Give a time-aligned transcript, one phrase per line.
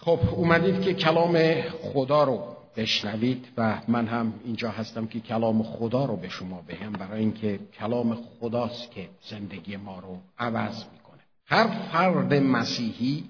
[0.00, 6.04] خب اومدید که کلام خدا رو بشنوید و من هم اینجا هستم که کلام خدا
[6.04, 11.20] رو به شما بگم برای اینکه کلام خداست که زندگی ما رو عوض می‌کنه.
[11.46, 13.24] هر فرد مسیحی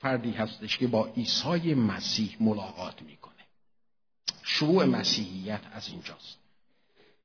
[0.00, 3.32] فردی هستش که با عیسی مسیح ملاقات می‌کنه.
[4.42, 6.38] شروع مسیحیت از اینجاست.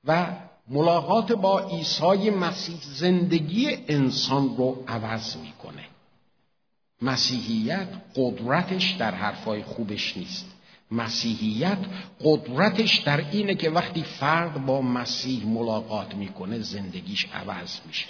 [0.05, 0.35] و
[0.67, 5.92] ملاقات با عیسی مسیح زندگی انسان رو عوض می‌کنه.
[7.01, 10.45] مسیحیت قدرتش در حرفای خوبش نیست.
[10.91, 11.77] مسیحیت
[12.21, 18.07] قدرتش در اینه که وقتی فرد با مسیح ملاقات می‌کنه زندگیش عوض میشه.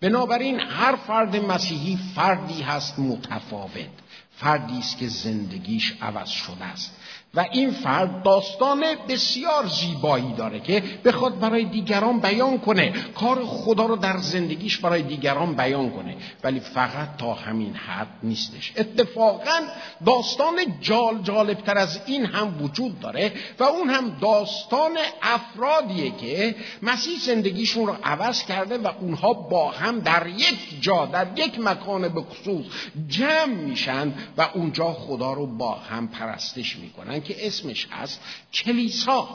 [0.00, 3.88] بنابراین هر فرد مسیحی فردی هست متفاوت.
[4.36, 6.96] فردی است که زندگیش عوض شده است.
[7.36, 12.92] و این فرد داستان بسیار زیبایی داره که بخواد برای دیگران بیان کنه.
[13.14, 16.16] کار خدا رو در زندگیش برای دیگران بیان کنه.
[16.44, 18.72] ولی فقط تا همین حد نیستش.
[18.76, 19.60] اتفاقا
[20.06, 24.90] داستان جال جالبتر از این هم وجود داره و اون هم داستان
[25.22, 31.26] افرادیه که مسیح زندگیشون رو عوض کرده و اونها با هم در یک جا در
[31.36, 32.64] یک مکان به خصوص
[33.08, 37.20] جمع میشن و اونجا خدا رو با هم پرستش می‌کنن.
[37.24, 38.20] که اسمش هست
[38.52, 39.28] کلیسا.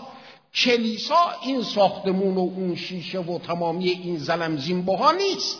[0.55, 5.57] کلیسا این ساختمون و اون شیشه و تمامی این زلمزین بها نیست.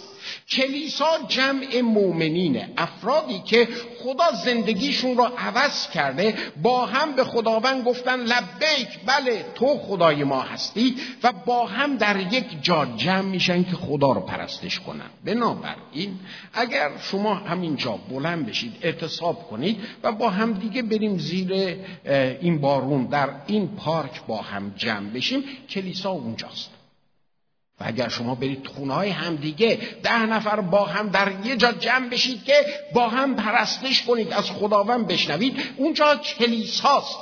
[0.49, 3.67] کلیسا جمع مؤمنینه افرادی که
[4.03, 10.41] خدا زندگیشون رو عوض کرده با هم به خداوند گفتن لبیک بله تو خدای ما
[10.41, 15.09] هستی و با هم در یک جا جمع میشن که خدا رو پرستش کنن.
[15.25, 16.19] بنابراین
[16.53, 21.77] اگر شما همینجا بلند بشید اعتصاب کنید و با هم دیگه بریم زیر
[22.41, 26.78] این بارون در این پارک با هم جمع بشیم کلیسا اونجاست.
[27.79, 32.09] و اگر شما برید خونه های همدیگه ده نفر با هم در یه جا جمع
[32.09, 35.59] بشید که با هم پرستش کنید از خداوند بشنوید.
[35.77, 37.17] اونجا کلیساست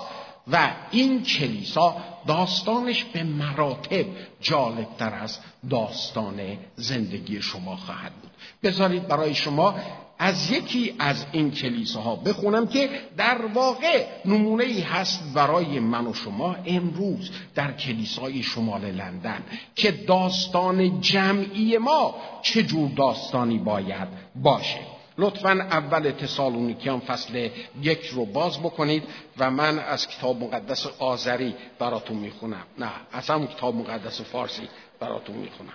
[0.51, 1.95] و این کلیسا
[2.27, 4.05] داستانش به مراتب
[4.41, 8.31] جالبتر از داستان زندگی شما خواهد بود.
[8.63, 9.75] بذارید برای شما
[10.19, 16.13] از یکی از این کلیساها بخونم که در واقع نمونه ای هست برای من و
[16.13, 19.43] شما امروز در کلیسای شمال لندن
[19.75, 24.79] که داستان جمعی ما چه جور داستانی باید باشه.
[25.17, 27.49] لطفا اول تسالونیکیان فصل
[27.81, 29.03] یک رو باز بکنید
[29.37, 32.63] و من از کتاب مقدس آذری براتون می‌خونم.
[32.77, 35.73] نه از همون کتاب مقدس فارسی براتون می‌خونم.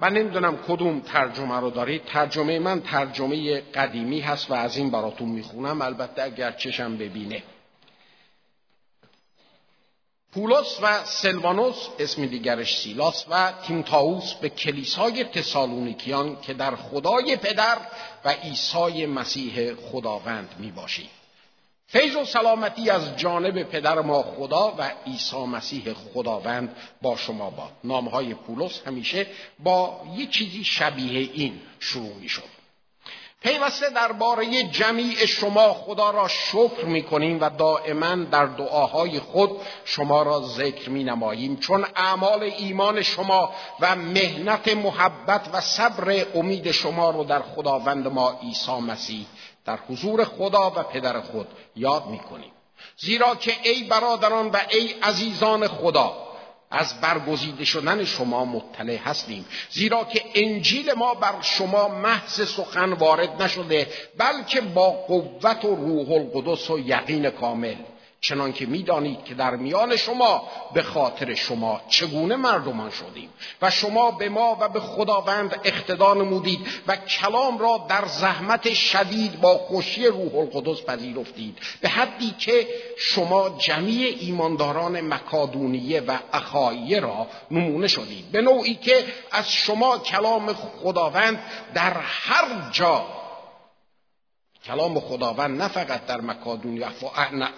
[0.00, 5.28] من نمی‌دونم کدوم ترجمه رو دارید ترجمه من ترجمه قدیمی هست و از این براتون
[5.28, 5.82] می‌خونم.
[5.82, 7.42] البته اگر چشم ببینه.
[10.32, 17.78] پولس و سلوانوس اسم دیگرش سیلاس و تیمتاوس به کلیسای تسالونیکیان که در خدای پدر
[18.24, 21.19] و عیسی مسیح خداوند می باشید.
[21.92, 27.72] فیض و سلامتی از جانب پدر ما خدا و عیسی مسیح خداوند با شما باد.
[27.84, 29.26] نامهای پولس همیشه
[29.58, 32.60] با یه چیزی شبیه این شروع می شد
[33.42, 39.50] پیوسته درباره جمیع شما خدا را شکر می کنیم و دائما در دعاهای خود
[39.84, 46.70] شما را ذکر می نماییم چون اعمال ایمان شما و مهنت محبت و صبر امید
[46.70, 49.26] شما رو در خداوند ما عیسی مسیح
[49.64, 52.52] در حضور خدا و پدر خود یاد می کنیم
[52.96, 56.30] زیرا که ای برادران و ای عزیزان خدا
[56.70, 59.46] از برگزیده شدن شما مطلع هستیم.
[59.70, 63.88] زیرا که انجیل ما بر شما محض سخن وارد نشده
[64.18, 67.76] بلکه با قوت و روح القدس و یقین کامل.
[68.20, 70.42] چنان که می‌دانید که در میان شما
[70.74, 73.28] به خاطر شما چگونه مردمان شدیم
[73.62, 79.40] و شما به ما و به خداوند اقتدا نمودید و کلام را در زحمت شدید
[79.40, 81.58] با خوشی روح القدس پذیرفتید.
[81.80, 82.66] به حدی که
[82.98, 88.32] شما جمیع ایمانداران مکادونیه و اخاییه را نمونه شدید.
[88.32, 91.42] به نوعی که از شما کلام خداوند
[91.74, 93.19] در هر جا
[94.64, 96.84] کلام خداوند نه فقط در مکادون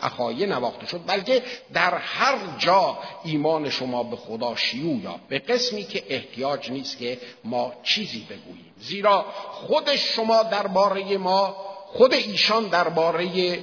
[0.02, 5.84] اخایه نواخته شد بلکه در هر جا ایمان شما به خدا شیوع یا به قسمی
[5.84, 8.72] که احتیاج نیست که ما چیزی بگوییم.
[8.78, 11.56] زیرا خود شما درباره ما
[11.86, 13.58] خود ایشان درباره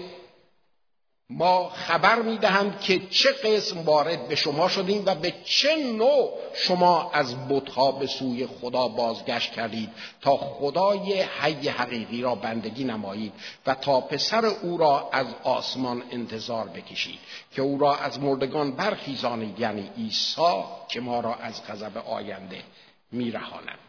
[1.31, 7.12] ما خبر می‌دهند که چه قسم وارد به شما شدیم و به چه نوع شما
[7.12, 9.90] از بتها به سوی خدا بازگشت کردید
[10.22, 13.34] تا خدای حی حقیقی را بندگی نمایید
[13.66, 17.20] و تا پسر او را از آسمان انتظار بکشید
[17.52, 22.64] که او را از مردگان برخیزانید یعنی عیسی که ما را از غضب آینده
[23.12, 23.80] میرهاند.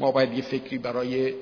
[0.00, 1.34] ما باید یه فکری برای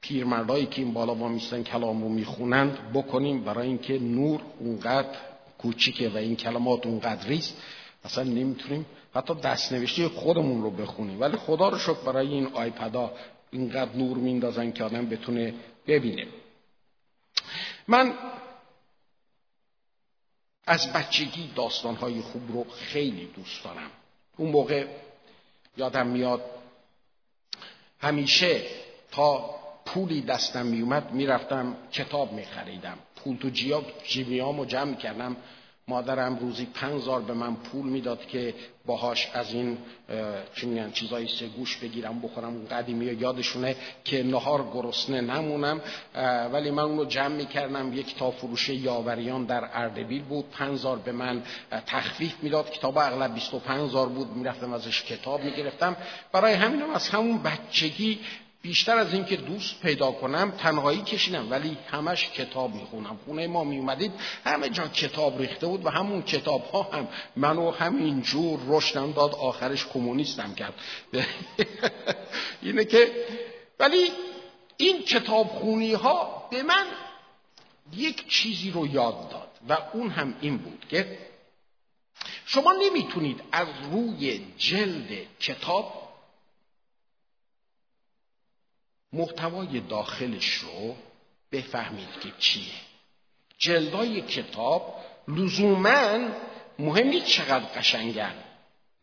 [0.00, 5.18] پیرمردایی که این بالا ما میستن کلام رو می‌خونند بکنیم برای اینکه نور اونقدر
[5.58, 7.56] کوچیکه و این کلمات اونقدریست
[8.04, 11.20] اصلا نمی‌تونیم حتی دستنوشته خودمون رو بخونیم.
[11.20, 13.12] ولی خدا رو شکر برای این آیپدا
[13.50, 15.54] اینقدر نور میندازن که آدم بتونه
[15.86, 16.26] ببینه.
[17.88, 18.14] من
[20.66, 23.90] از بچگی داستانهای خوب رو خیلی دوست دارم.
[24.36, 24.86] اون موقع
[25.76, 26.42] یادم میاد
[28.00, 28.62] همیشه
[29.10, 29.54] تا
[29.94, 32.98] پولی دستم میومد می‌رفتم کتاب میخریدم.
[33.16, 35.36] پول تو جیاب جیبیامو جمع کردم.
[35.88, 38.54] مادرم روزی پنزار به من پول می‌داد که
[38.86, 39.78] باهاش از این
[40.54, 45.80] چی میگن چیزای سه گوش بگیرم بخورم اون قدیمی یادشونه که نهار گرسنه نمونم.
[46.52, 47.92] ولی من اونو جمع می‌کردم.
[47.92, 50.50] یک تا فروش یاوریان در اردبیل بود.
[50.50, 51.42] پنزار به من
[51.86, 52.70] تخفیف می‌داد.
[52.70, 54.36] کتاب اغلب 25 زار بود.
[54.36, 55.96] می‌رفتم ازش کتاب می‌گرفتم.
[56.32, 58.18] برای همینم از همون بچگی
[58.62, 63.18] بیشتر از اینکه دوست پیدا کنم تنهایی کشیدم ولی همش کتاب می‌خونم.
[63.24, 64.12] خونه ما میومدید
[64.44, 69.34] همه جا کتاب ریخته بود و همون کتاب ها هم منو همین جور رشدم داد
[69.34, 70.74] آخرش کمونیستم کرد.
[72.62, 73.26] اینه که
[73.78, 74.10] ولی
[74.76, 76.86] این کتاب خونی ها به من
[77.96, 81.18] یک چیزی رو یاد داد و اون هم این بود که
[82.46, 85.08] شما نمی‌تونید از روی جلد
[85.40, 86.07] کتاب
[89.12, 90.94] محتوای داخلش رو
[91.52, 92.72] بفهمید که چیه.
[93.58, 94.94] جلدای کتاب
[95.28, 96.18] لزوما
[96.78, 98.34] مهم نیست چقدر قشنگن.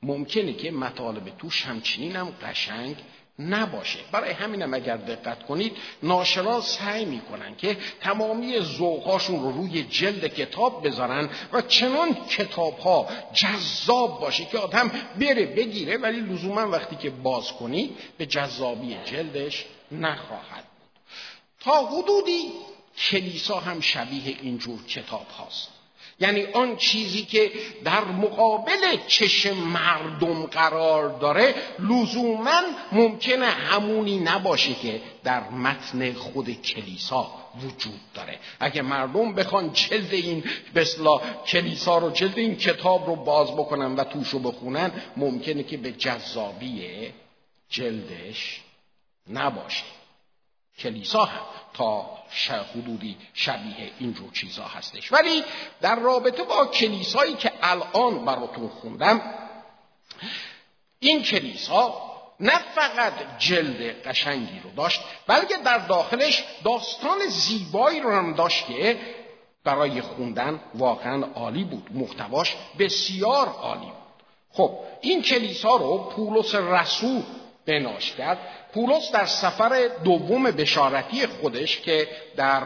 [0.01, 2.95] ممکنه که مطالب توش همچنین هم قشنگ
[3.39, 3.99] نباشه.
[4.11, 10.87] برای همینم اگر دقت کنید ناشران سعی می‌کنن که تمامی ذوقهاشون رو روی جلد کتاب
[10.87, 17.09] بذارن و چنان کتاب ها جذاب باشه که آدم بره بگیره ولی لزوما وقتی که
[17.09, 21.01] باز کنی به جذابی جلدش نخواهد بود.
[21.59, 22.51] تا حدودی
[22.97, 25.69] کلیسا هم شبیه اینجور کتاب هاست.
[26.19, 27.51] یعنی آن چیزی که
[27.83, 32.61] در مقابل چشم مردم قرار داره لزوما
[32.91, 37.31] ممکنه همونی نباشه که در متن خود کلیسا
[37.63, 38.39] وجود داره.
[38.59, 40.43] اگه مردم بخوان جلد این
[40.75, 45.77] بسلا کلیسا رو جلد این کتاب رو باز بکنن و توش رو بخونن ممکنه که
[45.77, 46.87] به جذابی
[47.69, 48.61] جلدش
[49.29, 49.83] نباشه
[50.79, 52.15] کلیسا هم تا
[52.75, 55.11] حدودی شبیه اینجور چیزا هستش.
[55.11, 55.43] ولی
[55.81, 59.21] در رابطه با کلیسایی که الان براتون خوندم
[60.99, 62.01] این کلیسا
[62.39, 68.99] نه فقط جلد قشنگی رو داشت بلکه در داخلش داستان زیبایی رو هم داشت که
[69.63, 73.95] برای خوندن واقعا عالی بود محتواش بسیار عالی بود.
[74.51, 77.23] خب این کلیسا رو پولس رسول
[77.65, 78.37] بناش کرد.
[78.75, 82.63] پولس در سفر دوم بشارتی خودش که در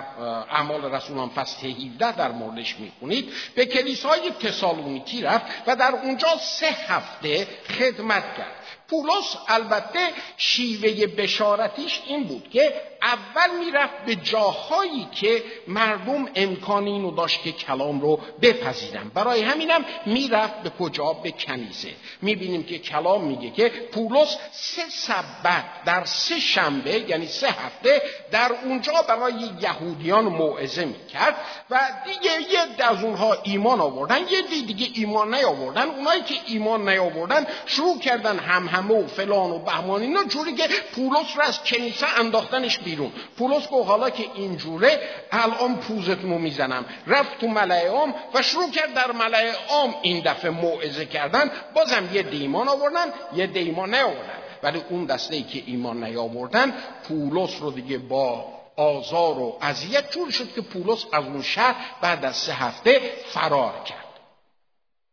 [0.51, 6.69] اعمال رسولان فصل 17 در موردش می‌خونید به کلیسای تسالونیکی رفت و در اونجا سه
[6.87, 7.47] هفته
[7.79, 8.58] خدمت کرد.
[8.89, 9.99] پولس البته
[10.37, 17.51] شیوه بشارتیش این بود که اول می‌رفت به جاهایی که مردم امکان اینو داشت که
[17.51, 19.09] کلام رو بپذیرن.
[19.13, 21.89] برای همینم می‌رفت به کجا؟ به کنیسه
[22.21, 28.01] می‌بینیم که کلام میگه که پولس سه سبت در سه شنبه یعنی سه هفته
[28.31, 31.35] در اونجا برای یهودیان موعظه می‌کرد
[31.69, 35.89] و دیگه یه از اونها ایمان آوردن یه دیگه ایمان نیاوردن.
[35.89, 40.67] اونایی که ایمان نیاوردن شروع کردن هم همه و فلان و بهمان اینا جوری که
[40.95, 43.11] پولس رو از کنیسه انداختنش بیرون.
[43.37, 46.85] پولس گفت حالا که اینجوره الان پوزتون رو می‌زنم.
[47.07, 47.91] رفت تو ملعه
[48.33, 51.51] و شروع کرد در ملعه عام این دفعه موعظه کردن.
[51.75, 53.05] بازم یه دیمان آوردن
[53.35, 54.39] یه دیمان نیاوردن.
[54.63, 56.73] ولی اون دسته ای که ایمان نیاوردن
[57.07, 58.45] پولس رو دیگه با
[58.75, 63.01] آزار و اذیت جور شد که پولس از اون شهر بعد از سه هفته
[63.33, 64.08] فرار کرد.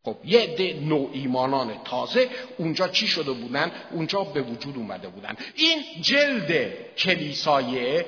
[0.07, 5.37] خب یه عده نوع ایمانان تازه اونجا چی شده بودن؟ اونجا به وجود اومده بودن.
[5.55, 8.05] این جلد کلیسای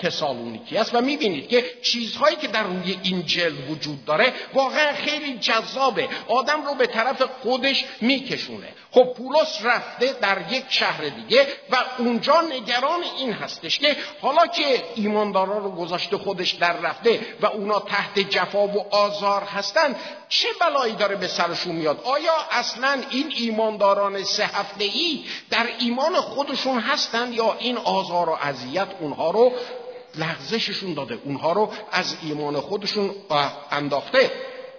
[0.00, 5.38] تسالونیکی است و می‌بینید که چیزهایی که در روی این جلد وجود داره واقعا خیلی
[5.38, 6.08] جذابه.
[6.28, 8.68] آدم رو به طرف خودش میکشونه.
[8.90, 14.84] خب پولس رفته در یک شهر دیگه و اونجا نگران این هستش که حالا که
[14.94, 19.96] ایماندارا رو گذاشته خودش در رفته و اونا تحت جفا و آزار هستن
[20.28, 26.14] چه بلایی داره به سرشون میاد؟ آیا اصلا این ایمانداران سه هفته ای در ایمان
[26.14, 29.52] خودشون هستند یا این آزار و اذیت اونها رو
[30.14, 33.10] لغزششون داده اونها رو از ایمان خودشون
[33.70, 34.30] انداخته.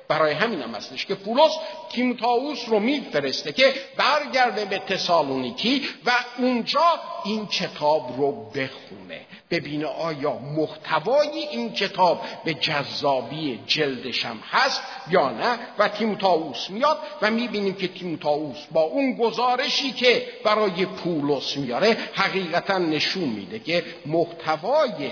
[0.07, 1.51] برای همین هم هستش که پولس
[1.91, 9.25] تیموتائوس رو میفرسته که برگرده به تسالونیکی و اونجا این کتاب رو بخونه.
[9.51, 16.97] ببینه آیا محتوای این کتاب به جذابی جلدش هم هست یا نه؟ و تیموتائوس میاد
[17.21, 23.83] و می‌بینیم که تیموتائوس با اون گزارشی که برای پولس میاره حقیقتا نشون میده که
[24.05, 25.11] محتوای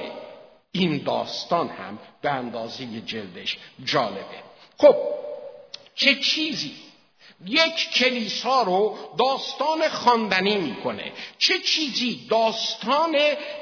[0.72, 4.44] این داستان هم به اندازه جلدش جالبه.
[4.78, 4.96] خب
[5.96, 6.72] چه چیزی
[7.46, 11.12] یک کلیسا رو داستان خواندنی می‌کنه.
[11.38, 13.16] چه چیزی داستان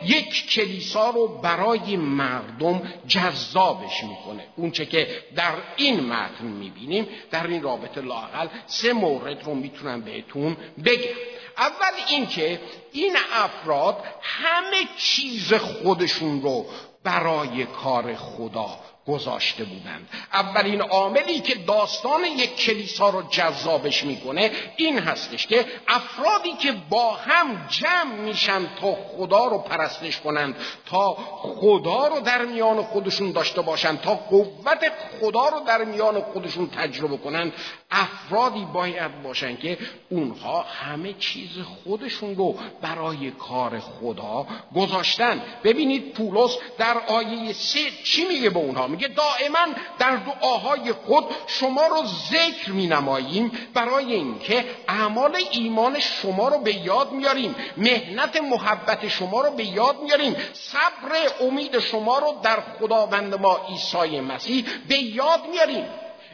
[0.05, 7.61] یک کلیسا رو برای مردم جذابش می‌کنه؟ اونچه که در این متن می‌بینیم در این
[7.61, 11.09] رابطه لاقل سه مورد رو می‌تونم بهتون بگم.
[11.57, 12.59] اول اینکه
[12.91, 16.65] این افراد همه چیز خودشون رو
[17.03, 20.09] برای کار خدا گذاشته بودند.
[20.33, 27.13] اولین عاملی که داستان یک کلیسا رو جذابش می‌کنه این هستش که افرادی که با
[27.13, 30.55] هم جمع میشن تا خدا رو پرستش کنند
[30.85, 34.91] تا خدا رو در میان خودشون داشته باشند تا قوت
[35.21, 37.53] خدا رو در میان خودشون تجربه کنند
[37.93, 39.77] افرادی باید باشن که
[40.09, 41.49] اونها همه چیز
[41.83, 45.41] خودشون رو برای کار خدا گذاشتن.
[45.63, 51.87] ببینید پولس در آیه سه چی میگه به اونها؟ میگه دائما در دعاهای خود شما
[51.87, 59.07] رو ذکر می نماییم برای اینکه اعمال ایمان شما رو به یاد میاریم مهنت محبت
[59.07, 64.97] شما رو به یاد میاریم صبر امید شما رو در خداوند ما عیسی مسیح به
[64.97, 65.85] یاد میاریم.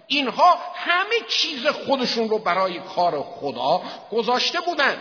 [0.10, 4.98] اینها همه چیز خودشون رو برای کار خدا گذاشته بودند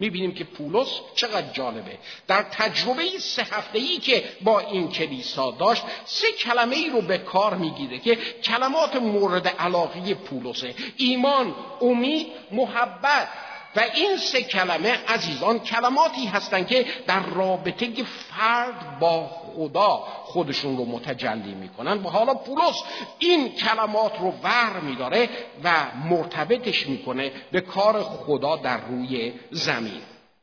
[0.00, 1.98] می‌بینیم که پولس چقدر جالبه.
[2.26, 7.54] در تجربه سه هفته که با این کلیسا داشت سه کلمه ای رو به کار
[7.54, 10.74] می‌گیره که کلمات مورد علاقه پولسه.
[10.96, 13.28] ایمان امید محبت.
[13.76, 20.84] و این سه کلمه عزیزان کلماتی هستند که در رابطه فرد با خدا خودشون رو
[20.84, 22.02] متجلی می‌کنن.
[22.02, 22.82] و حالا پولس
[23.18, 25.28] این کلمات رو ور میداره
[25.64, 30.02] و مرتبطش می‌کنه به کار خدا در روی زمین.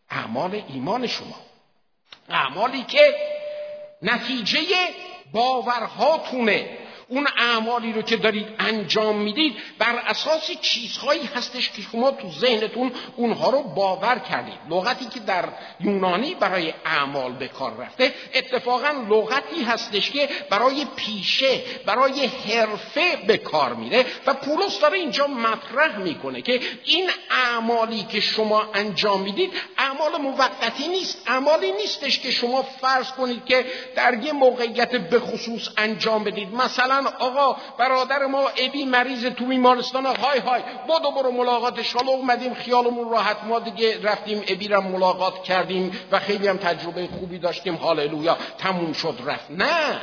[0.09, 1.35] اعمال ایمان شما.
[2.29, 3.15] اعمالی که
[4.01, 4.59] نتیجه
[5.33, 6.77] باورهاتونه.
[7.07, 12.91] اون اعمالی رو که دارید انجام می‌دید بر اساس چیزهایی هستش که شما تو ذهنتون
[13.15, 14.59] اونها رو باور کردید.
[14.69, 15.45] لغتی که در
[15.79, 23.37] یونانی برای اعمال به کار رفته اتفاقا لغتی هستش که برای پیشه برای حرفه به
[23.37, 29.53] کار میره و پولس داره اینجا مطرح می‌کنه که این اعمالی که شما انجام می‌دید
[29.77, 31.23] اعمال موقتی نیست.
[31.27, 36.53] اعمالی نیستش که شما فرض کنید که در یه موقعیت به خصوص انجام بدید.
[36.53, 40.05] مثلا آقا برادر ما ابی مریض تو بیمارستان.
[40.05, 40.61] های های.
[40.87, 43.43] بودو برو ملاقاتش حالا اومدیم خیالمون راحت.
[43.43, 47.75] ما دیگه رفتیم ابی را ملاقات کردیم و خیلی هم تجربه خوبی داشتیم.
[47.75, 48.37] هاللویا.
[48.57, 49.51] تموم شد رفت.
[49.51, 50.01] نه!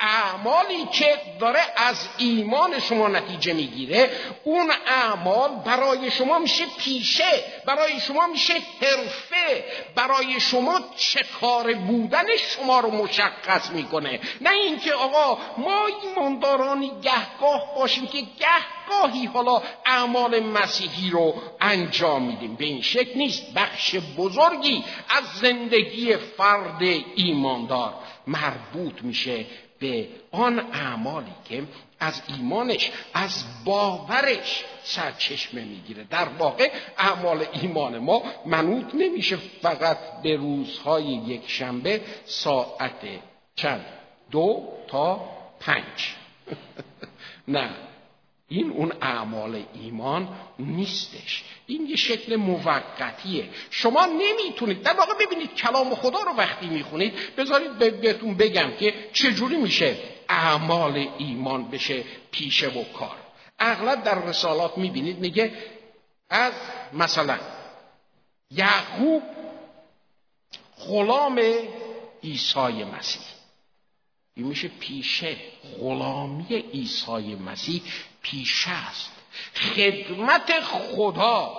[0.00, 4.10] اعمالی که داره از ایمان شما نتیجه می‌گیره
[4.44, 9.64] اون اعمال برای شما میشه پیشه برای شما میشه حرفه
[9.94, 14.20] برای شما چه کار بودن شما رو مشخص می‌کنه.
[14.40, 22.54] نه اینکه آقا ما ایماندارانی گهگاه باشیم که گهگاهی حالا اعمال مسیحی رو انجام میدیم.
[22.54, 23.54] به این شکل نیست.
[23.54, 26.82] بخش بزرگی از زندگی فرد
[27.14, 27.94] ایماندار
[28.26, 29.46] مربوط میشه
[29.80, 31.62] به آن اعمالی که
[32.00, 36.04] از ایمانش از باورش سرچشمه می‌گیره.
[36.04, 43.06] در واقع اعمال ایمان ما منوط نمیشه فقط به روزهای یک شنبه ساعت
[43.56, 43.86] چند؟
[44.30, 45.20] دو تا
[45.60, 46.14] پنج.
[47.48, 47.70] نه.
[48.52, 50.28] این اون اعمال ایمان
[50.58, 51.44] نیستش.
[51.66, 53.48] این یه شکل موقتیه.
[53.70, 59.56] شما نمی‌تونید در واقع ببینید کلام خدا رو وقتی می‌خونید بذارید بهتون بگم که چجوری
[59.56, 59.96] میشه
[60.28, 63.16] اعمال ایمان بشه پیشه و کار.
[63.58, 65.52] اغلب در رسالات می‌بینید میگه
[66.30, 66.52] از
[66.92, 67.38] مثلا
[68.50, 69.22] یعقوب
[70.86, 71.40] غلام
[72.24, 73.22] عیسی مسیح.
[74.34, 75.36] این میشه پیشه
[75.80, 77.82] غلامی عیسی مسیح.
[78.22, 79.10] پیشه است.
[79.54, 81.50] خدمت خدا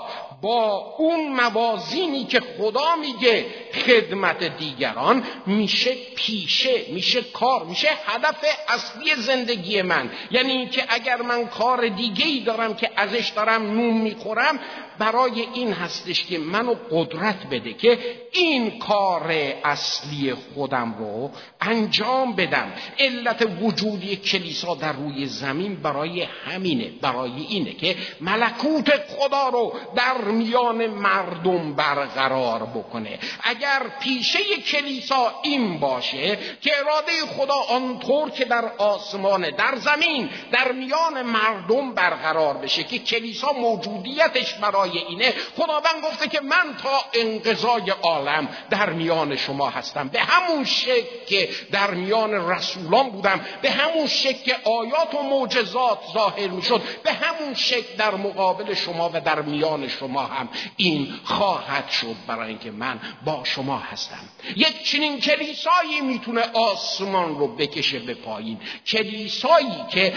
[0.41, 3.45] با اون موازینی که خدا میگه
[3.85, 10.11] خدمت دیگران میشه پیشه میشه کار میشه هدف اصلی زندگی من.
[10.31, 14.59] یعنی اینکه اگر من کار دیگه ای دارم که ازش دارم نون می‌خورم
[15.01, 17.99] برای این هستش که منو قدرت بده که
[18.31, 19.31] این کار
[19.63, 21.31] اصلی خودم رو
[21.61, 22.73] انجام بدم.
[22.99, 30.17] علت وجودی کلیسا در روی زمین برای همینه برای اینه که ملکوت خدا رو در
[30.17, 33.19] میان مردم برقرار بکنه.
[33.43, 34.39] اگر پیشه
[34.71, 41.93] کلیسا این باشه که اراده خدا آنطور که در آسمان در زمین در میان مردم
[41.93, 45.33] برقرار بشه که کلیسا موجودیتش برای اینه.
[45.57, 50.07] خداوند گفته که من تا انقضای عالم در میان شما هستم.
[50.07, 55.99] به همون شکل که در میان رسولان بودم به همون شکل که آیات و معجزات
[56.13, 61.89] ظاهر می‌شد به همون شکل در مقابل شما و در میان شما هم این خواهد
[61.89, 64.29] شد برای اینکه من با شما هستم.
[64.55, 68.59] یک چنین کلیسایی می‌تونه آسمان رو بکشه به پایین.
[68.87, 70.13] کلیسایی که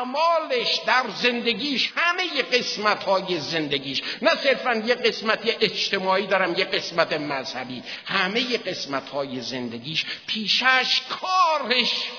[0.00, 7.12] اعمالش در زندگیش همه قسمت های زندگیش نه صرفا یه قسمتی اجتماعی دارم یه قسمت
[7.12, 12.10] مذهبی همه قسمت های زندگیش پیشش کارش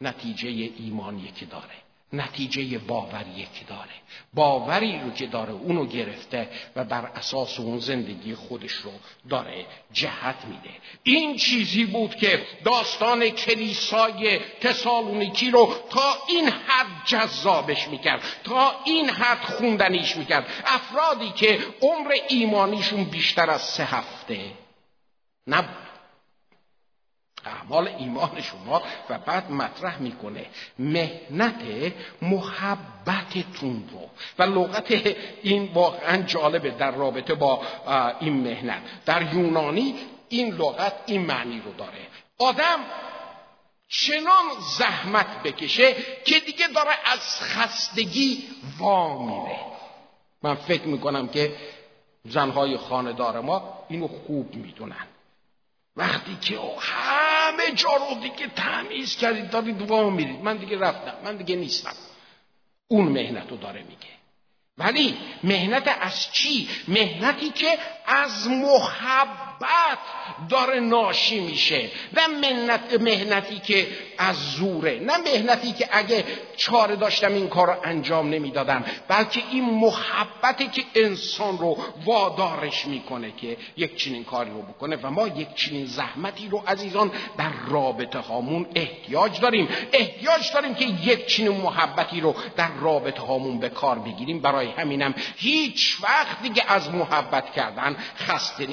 [0.00, 1.85] نتیجه ایمانی که داره.
[2.12, 3.90] نتیجه باوری که داره.
[4.34, 8.92] باوری رو که داره اونو گرفته و بر اساس اون زندگی خودش رو
[9.28, 10.74] داره جهت میده.
[11.02, 19.10] این چیزی بود که داستان کلیسای تسالونیکی رو تا این حد جذابش می‌کرد تا این
[19.10, 20.46] حد خوندنیش می‌کرد.
[20.66, 24.40] افرادی که عمر ایمانیشون بیشتر از سه هفته
[25.46, 25.85] نبود.
[27.46, 30.46] اعمال ایمان شما و بعد مطرح می‌کنه.
[30.78, 34.10] مهنت محبتتون رو.
[34.38, 37.62] و لغت این واقعا جالبه در رابطه با
[38.20, 38.82] این مهنت.
[39.06, 39.94] در یونانی
[40.28, 42.06] این لغت این معنی رو داره.
[42.38, 42.78] آدم
[43.88, 44.44] چنان
[44.78, 48.44] زحمت بکشه که دیگه داره از خستگی
[48.78, 49.58] وا میره
[50.42, 51.56] من فکر می‌کنم که
[52.24, 55.06] زنهای خاندار ما اینو خوب می‌دونن.
[55.96, 56.58] وقتی که
[57.46, 60.40] همه جا رو دیگه تمیز کردید دارید وا میرید.
[60.40, 61.94] من دیگه رفتم من دیگه نیستم.
[62.88, 64.16] اون مهنت رو داره میگه.
[64.78, 69.98] ولی مهنت از چی؟ مهنتی که از محبت محبت
[70.48, 71.90] داره ناشی میشه.
[72.12, 73.88] نه مهنت مهنتی که
[74.18, 76.24] از زوره نه مهنتی که اگه
[76.56, 83.32] چاره داشتم این کار رو انجام نمی‌دادم بلکه این محبتی که انسان رو وادارش می‌کنه
[83.36, 88.18] که یک چنین کاری رو بکنه و ما یک چنین زحمتی رو عزیزان در رابطه
[88.18, 89.68] هامون احتیاج داریم.
[89.92, 94.40] احتیاج داریم که یک چنین محبتی رو در رابطه هامون به کار بگیریم.
[94.40, 98.66] برای همینم هیچ وقت دیگه از محبت کردن خسته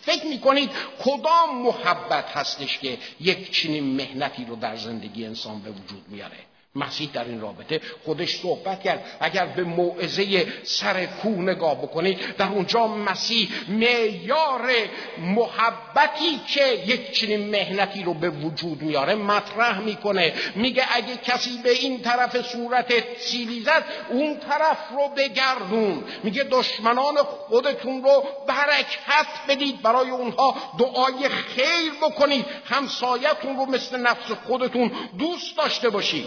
[0.00, 0.70] فکر فکر می‌کنید
[1.04, 6.38] کدام محبت هستش که یک چنین مهنتی رو در زندگی انسان به وجود میاره؟
[6.76, 9.04] مسیح در این رابطه خودش صحبت کرد.
[9.20, 14.70] اگر به موعظه سر کوه نگاه بکنید در اونجا مسیح معیار
[15.18, 20.32] محبتی که یک چنین مهنتی رو به وجود میاره مطرح می‌کنه.
[20.54, 26.04] میگه اگه کسی به این طرف صورت سیلی زد اون طرف رو بگردون.
[26.22, 32.44] میگه دشمنان خودتون رو برکت بدید برای اونها دعای خیر بکنید.
[32.64, 36.26] همسایتون رو مثل نفس خودتون دوست داشته باشید.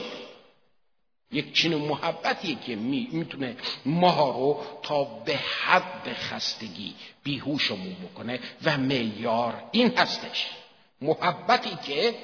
[1.32, 8.78] یک چنین محبتیه که می می‌تونه ما رو تا به حد خستگی بیهوشمون بکنه و
[8.78, 10.50] میار این هستش.
[11.02, 12.16] محبتی که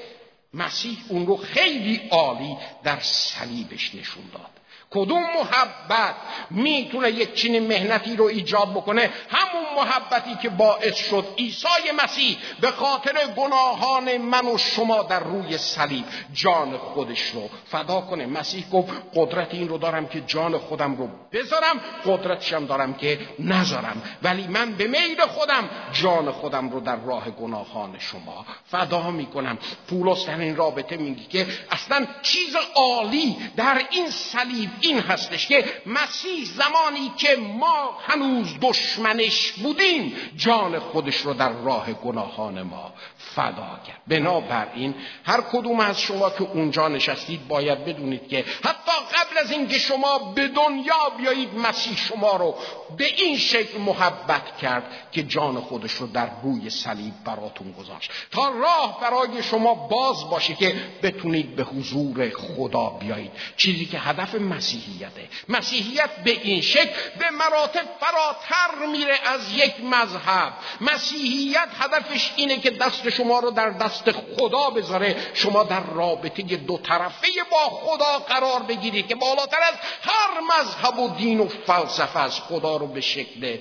[0.53, 4.52] مسیح اون رو خیلی عالی در صلیبش نشون داد.
[4.93, 6.15] کدوم محبت
[6.49, 12.71] می‌تونه یک چنین مهنتی رو ایجاد بکنه؟ همون محبتی که باعث شد عیسی مسیح به
[12.71, 18.25] خاطر گناهان من و شما در روی صلیب جان خودش رو فدا کنه.
[18.25, 24.01] مسیح گفت قدرت این رو دارم که جان خودم رو بذارم قدرتشم دارم که نذارم.
[24.23, 29.57] ولی من به میل خودم جان خودم رو در راه گناهان شما فدا می‌کنم.
[29.87, 35.65] پولس در این رابطه میگه که اصلا چیز عالی در این صلیب این هستش که
[35.85, 43.79] مسیح زمانی که ما هنوز دشمنش بودیم جان خودش رو در راه گناهان ما فدا
[43.87, 44.01] کرد.
[44.07, 49.77] بنابراین هر کدوم از شما که اونجا نشستید باید بدونید که حتی قبل از اینکه
[49.77, 52.55] شما به دنیا بیایید مسیح شما رو
[52.97, 58.11] به این شکل محبت کرد که جان خودش رو در روی صلیب براتون گذاشت.
[58.31, 63.31] تا راه برای شما باز باشه که بتونید به حضور خدا بیایید.
[63.57, 65.29] چیزی که هدف مسیح مسیحیته.
[65.49, 70.53] مسیحیت به این شکل به مراتب فراتر میره از یک مذهب.
[70.81, 75.31] مسیحیت هدفش اینه که دست شما رو در دست خدا بذاره.
[75.33, 81.15] شما در رابطه دو طرفه با خدا قرار بگیرید که بالاتر از هر مذهب و
[81.15, 83.57] دین و فلسفه از خدا رو به شکل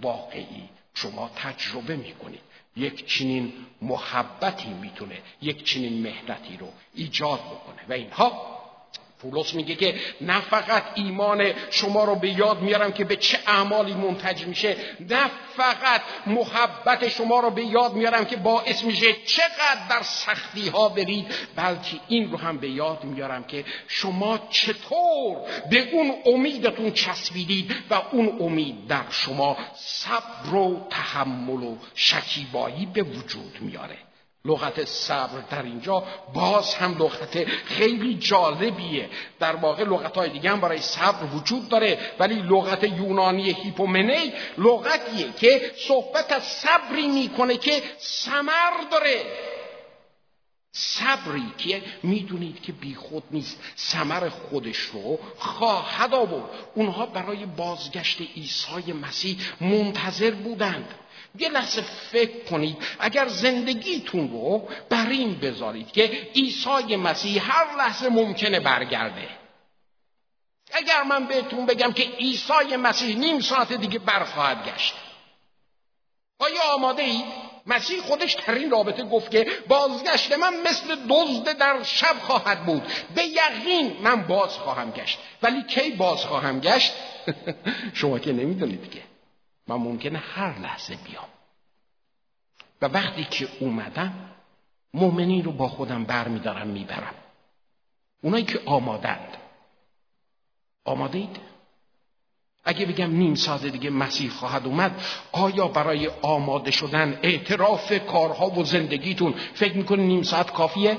[0.00, 2.40] واقعی شما تجربه می‌کنید.
[2.76, 7.82] یک چنین محبتی می‌تونه یک چنین مهنتی رو ایجاد بکنه.
[7.88, 8.51] و اینها
[9.22, 13.94] پولس میگه که نه فقط ایمان شما رو به یاد میارم که به چه اعمالی
[13.94, 20.02] منتج میشه نه فقط محبت شما رو به یاد میارم که باعث میشه چقدر در
[20.02, 25.36] سختی ها برید بلکه این رو هم به یاد میارم که شما چطور
[25.70, 33.02] به اون امیدتون چسبیدید و اون امید در شما صبر و تحمل و شکیبایی به
[33.02, 34.11] وجود میاره.
[34.44, 36.04] لغت صبر در اینجا.
[36.34, 39.08] باز هم لغت خیلی جالبیه.
[39.40, 45.32] در واقع لغت های دیگه هم برای صبر وجود داره ولی لغت یونانی هیپومنی لغتیه
[45.32, 49.22] که صحبت از صبری می‌کنه که سمر داره.
[50.74, 56.50] صبری که می‌دونید که بیخود نیست سمر خودش رو خواهد آورد.
[56.74, 60.94] اونها برای بازگشت عیسی مسیح منتظر بودند.
[61.38, 62.76] یه لحظه فکر کنید.
[62.98, 69.28] اگر زندگیتون رو بر این بذارید که عیسی مسیح هر لحظه ممکنه برگرده.
[70.72, 74.94] اگر من بهتون بگم که عیسی مسیح نیم ساعت دیگه برخواهد گشت.
[76.38, 77.24] آیا آماده اید؟
[77.66, 82.82] مسیح خودش در این رابطه گفت که بازگشت من مثل دزد در شب خواهد بود.
[83.14, 85.18] به یقین من باز خواهم گشت.
[85.42, 86.92] ولی کی باز خواهم گشت؟
[87.94, 89.11] شما که نمی‌دونید که.
[89.68, 91.28] من ممکنه هر لحظه بیام.
[92.82, 94.32] و وقتی که اومدم
[94.94, 97.14] مؤمنین رو با خودم برمیدارم می‌برم.
[98.22, 99.36] اونایی که آمادند.
[100.84, 101.40] آماده اید؟
[102.64, 108.64] اگه بگم نیم ساعت دیگه مسیح خواهد اومد آیا برای آماده شدن اعتراف کارها و
[108.64, 110.98] زندگیتون فکر می‌کنید نیم ساعت کافیه؟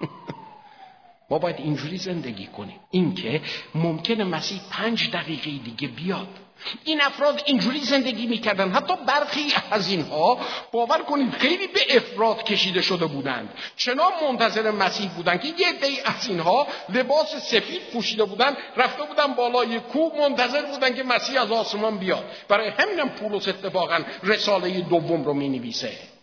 [1.30, 2.80] ما باید اینجوری زندگی کنیم.
[2.90, 3.42] اینکه
[3.74, 6.45] ممکنه مسیح پنج دقیقه دیگه بیاد.
[6.84, 8.70] این افراد اینجوری زندگی می‌کردن.
[8.70, 10.38] حتی برخی از اینها
[10.72, 13.48] باور کنید خیلی به افراد کشیده شده بودند.
[13.76, 19.34] چنان منتظر مسیح بودند که یه دی از اینها لباس سفید پوشیده بودند رفته بودن
[19.34, 22.24] بالای کوه منتظر بودند که مسیح از آسمان بیاد.
[22.48, 26.15] برای همینم پولس اتفاقا رساله دوم رو می‌نویسه.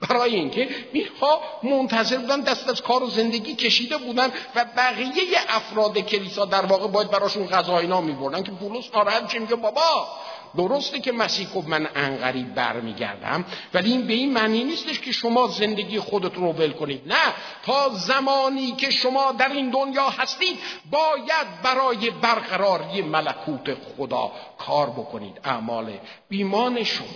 [0.00, 5.98] برای اینکه اینها منتظر بودن دست از کار و زندگی کشیده بودن و بقیه افراد
[5.98, 10.08] کلیسا در واقع باید براشون غذا اینا میبردن که پولس ناراحت چه میگه بابا
[10.56, 15.46] درسته که مسیح گفت من انقریب برمیگردم ولی این به این معنی نیستش که شما
[15.46, 17.02] زندگی خودتون رو ول کنید.
[17.06, 17.34] نه
[17.66, 20.58] تا زمانی که شما در این دنیا هستید
[20.90, 25.40] باید برای برقراری ملکوت خدا کار بکنید.
[25.44, 27.06] اعمال بیمان شما.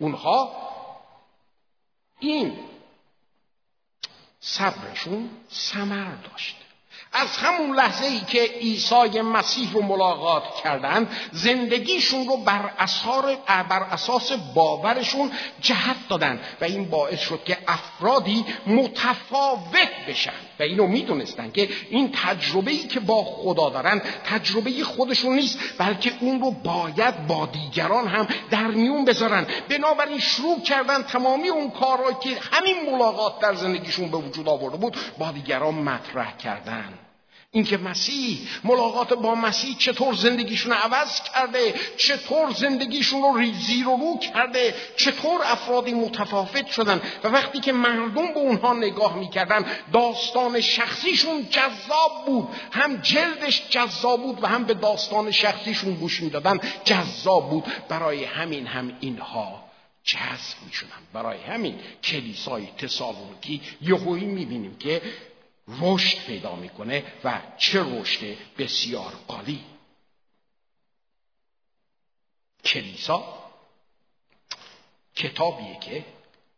[0.00, 0.52] اونها
[2.20, 2.58] این
[4.40, 6.56] صبرشون سمر داشت.
[7.12, 12.70] از همون لحظه ای که عیسی مسیح رو ملاقات کردند زندگیشون رو بر,
[13.68, 20.86] بر اساس باورشون جهت دادن و این باعث شد که افرادی متفاوت بشن و اینو
[20.86, 26.50] می‌دونستن که این تجربه ای که با خدا دارن تجربه خودشون نیست بلکه اون رو
[26.50, 29.46] باید با دیگران هم در میون بذارن.
[29.68, 34.96] بنابراین شروع کردن تمامی اون کارهایی که همین ملاقات در زندگیشون به وجود آورده بود
[35.18, 36.99] با دیگران مطرح کردن.
[37.52, 44.18] اینکه مسیح ملاقات با مسیح چطور زندگیشون عوض کرده چطور زندگیشون رو ریزی رو رو
[44.18, 51.48] کرده چطور افرادی متفاوت شدن و وقتی که مردم به اونها نگاه می‌کردن داستان شخصیشون
[51.50, 52.48] جذاب بود.
[52.72, 56.60] هم جلدش جذاب بود و هم به داستان شخصیشون گوش می‌دادن.
[56.84, 57.64] جذاب بود.
[57.88, 59.64] برای همین هم اینها
[60.04, 60.88] جذب می‌شدن.
[61.12, 65.02] برای همین کلیسای تسالونیکی یهویی می‌بینیم که
[65.80, 69.64] رشد پیدا می‌کنه و چه رشد بسیار عالی
[72.64, 73.50] کلیسا
[75.14, 76.04] کتابیه که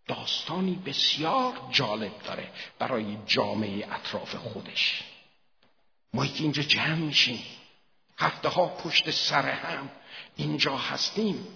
[0.06, 5.02] داستانی بسیار جالب داره برای جامعه اطراف خودش.
[6.14, 7.42] ما که اینجا جمع میشیم
[8.18, 9.90] هفته ها پشت سر هم
[10.36, 11.46] اینجا هستیم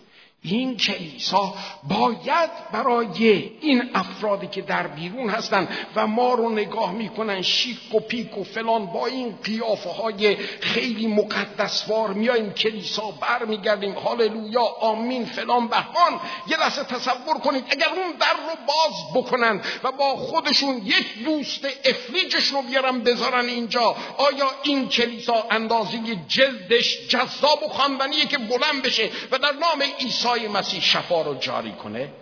[0.46, 1.54] این کلیسا
[1.88, 8.00] باید برای این افرادی که در بیرون هستن و ما رو نگاه می‌کنن شیک و
[8.00, 15.24] پیک و فلان با این قیافه های خیلی مقدسوار میاییم کلیسا بر میگردیم هاللویا آمین
[15.24, 20.76] فلان بهمان یه لحظه تصور کنید اگر اون در رو باز بکنن و با خودشون
[20.84, 28.26] یک دوست افلیجشون رو بیارن بذارن اینجا آیا این کلیسا اندازه جلدش جذاب و خواندنیه
[28.26, 32.12] که بلند بشه و در نام عیسی مسیح شفا رو جاری کنه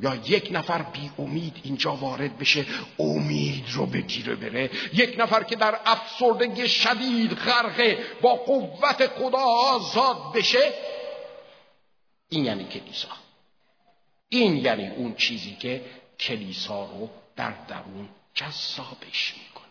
[0.00, 2.66] یا یک نفر بی امید اینجا وارد بشه
[2.98, 4.70] امید رو بگیره بره.
[4.92, 10.72] یک نفر که در افسردگی شدید غرقه با قوت خدا آزاد بشه
[12.28, 13.08] این یعنی کلیسا.
[14.28, 15.84] این یعنی اون چیزی که
[16.20, 19.64] کلیسا رو در درون جذابش می‌کنه.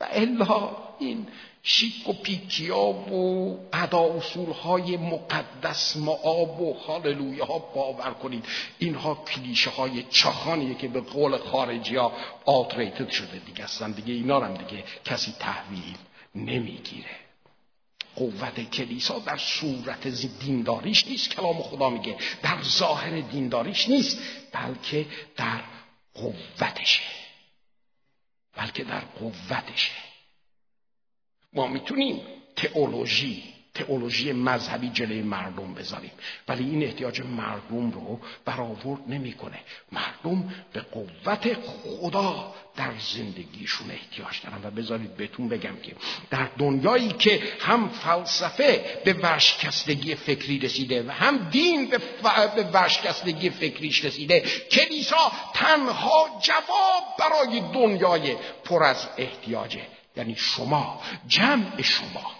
[0.00, 1.26] و الا این
[1.68, 8.44] شیک و پیکیا و ادا اصول های مقدس معاب و هاللویا ها باور کنید.
[8.78, 12.12] اینها کلیشه های چاخانیه که به قول خارجی ها
[12.44, 13.38] آتریتد شده.
[13.38, 15.96] دیگه هستن دیگه اینا هم دیگه کسی تحویل
[16.34, 17.16] نمی‌گیره.
[18.16, 20.08] قوت کلیسا در صورت
[20.40, 22.16] دینداریش نیست کلام خدا میگه.
[22.42, 24.18] در ظاهر دینداریش نیست
[24.52, 25.60] بلکه در
[26.14, 27.02] قوتشه.
[28.56, 30.05] بلکه در قوتشه.
[31.56, 32.20] ما می‌تونیم
[32.56, 33.42] تئولوژی
[33.76, 36.10] تئولوژی مذهبی جلوی مردم بذاریم.
[36.48, 39.58] ولی این احتیاج مردم رو برآورد نمی‌کنه.
[39.92, 44.60] مردم به قوت خدا در زندگیشون احتیاج دارن.
[44.64, 45.92] و بذارید بهتون بگم که
[46.30, 52.54] در دنیایی که هم فلسفه به ورشکستگی فکری رسیده و هم دین به, ف...
[52.54, 54.40] به ورشکستگی فکریش رسیده
[54.70, 59.95] کلیسا تنها جواب برای دنیای پر از احتیاجه.
[60.16, 62.36] یعنی شما جمع شما.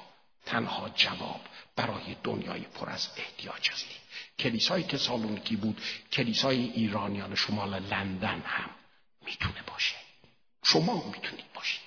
[0.46, 1.40] تنها جواب
[1.76, 3.96] برای دنیای پر از احتیاج هستید
[4.38, 8.70] کلیسای تسالونیکی بود کلیسای ایرانیان شمال لندن هم
[9.24, 9.94] می‌تونه باشه.
[10.62, 11.80] شما می‌تونید باشید.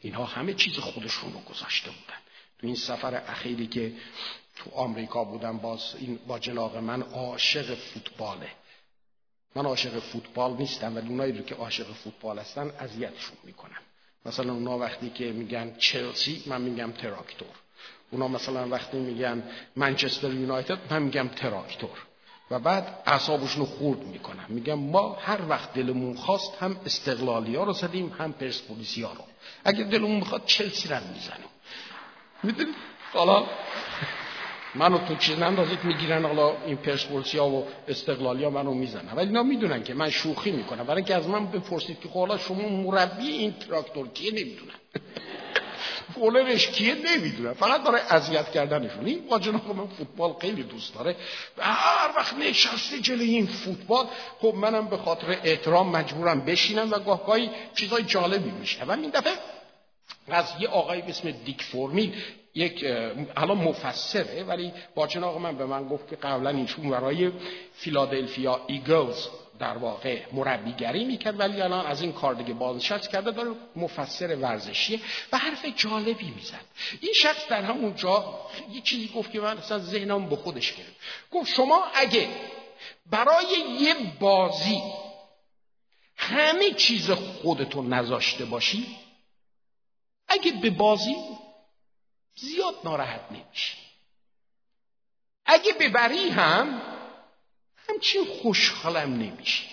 [0.00, 2.18] اینها همه چیز خودشون رو گذاشته بودن.
[2.58, 3.96] تو این سفر اخیری که
[4.56, 8.50] تو آمریکا بودم باز این با جناق من عاشق فوتباله.
[9.56, 13.82] من عاشق فوتبال نیستم ولی اونایی رو که عاشق فوتبال هستن اذیتشون می‌کنم.
[14.26, 17.48] مثلا اونا وقتی که میگن چلسی من میگم تراکتور.
[18.10, 19.42] اونا مثلا وقتی میگن
[19.76, 21.98] منچستر یونایتد من میگم تراکتور.
[22.50, 27.64] و بعد اعصابشون رو خورد می‌کنم میگم ما هر وقت دلمون خواست هم استقلالی ها
[27.64, 29.24] رو زدیم هم پرسپولیسی ها رو.
[29.64, 31.48] اگر دلمون می‌خواد چلسی رو می‌زنیم.
[32.42, 32.72] می‌دونی؟
[33.12, 33.46] حالا
[34.78, 39.12] منو تو چیز نندازید می‌گیرن حالا این پرسپولیسی ها و استقلالی ها منو می‌زنن.
[39.16, 40.84] ولی اینا می‌دونن که من شوخی می‌کنم.
[40.84, 44.74] برای اینکه از من بپرسید که خب حالا شما مربی این تراکتور کیه نمی‌دونن
[46.14, 49.06] فولرش کیه نمی‌دونن فقط داره اذیت کردنشون.
[49.06, 51.16] این با جناب من فوتبال خیلی دوست داره.
[51.58, 54.06] و هر وقت نشسته جلوی این فوتبال
[54.40, 59.32] خب منم به خاطر احترام مجبورم بشینم و گاهگاهی چیزای جالبی میشه و این دفعه
[60.28, 62.12] از یه آقای به اسم دیک فورمیل
[62.58, 62.84] یک
[63.36, 67.32] الان مفسره ولی با آقا من به من گفت که قبلا اینشون برای
[67.74, 73.50] فیلادلفیا ایگلز در واقع مربیگری می‌کرد ولی الان از این کار دیگه بازنشست کرده داره
[73.76, 75.00] مفسر ورزشیه
[75.32, 76.64] و حرف جالبی می‌زد.
[77.00, 78.40] این شخص در همون جا
[78.72, 80.96] یه چیزی گفت که من اصلا ذهنم به خودش گرفت.
[81.30, 82.28] گفت شما اگه
[83.10, 83.44] برای
[83.80, 84.82] یه بازی
[86.16, 88.96] همه چیز خودتون نذاشته باشی
[90.28, 91.16] اگه به بازی
[92.40, 93.76] زیاد ناراحت نمیشی.
[95.46, 96.82] اگه ببری هم
[97.88, 99.68] همچین خوشحالم نمیشی.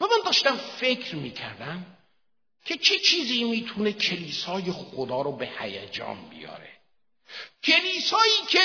[0.00, 1.86] و من داشتم فکر می‌کردم
[2.64, 6.72] که چه چیزی می‌تونه کلیسای خدا رو به هیجان بیاره.
[7.62, 8.62] کلیسایی که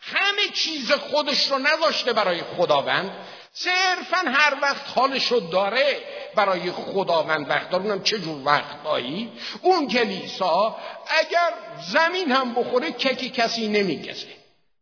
[0.00, 7.50] همه چیز خودش رو نذاشته برای خداوند صرفا هر وقت حالش رو داره برای خداوند
[7.50, 10.76] وقت داره اونم چه جور وقتهایی اون کلیسا
[11.20, 11.54] اگر
[11.92, 14.34] زمین هم بخوره ککی کسی نمیگزه.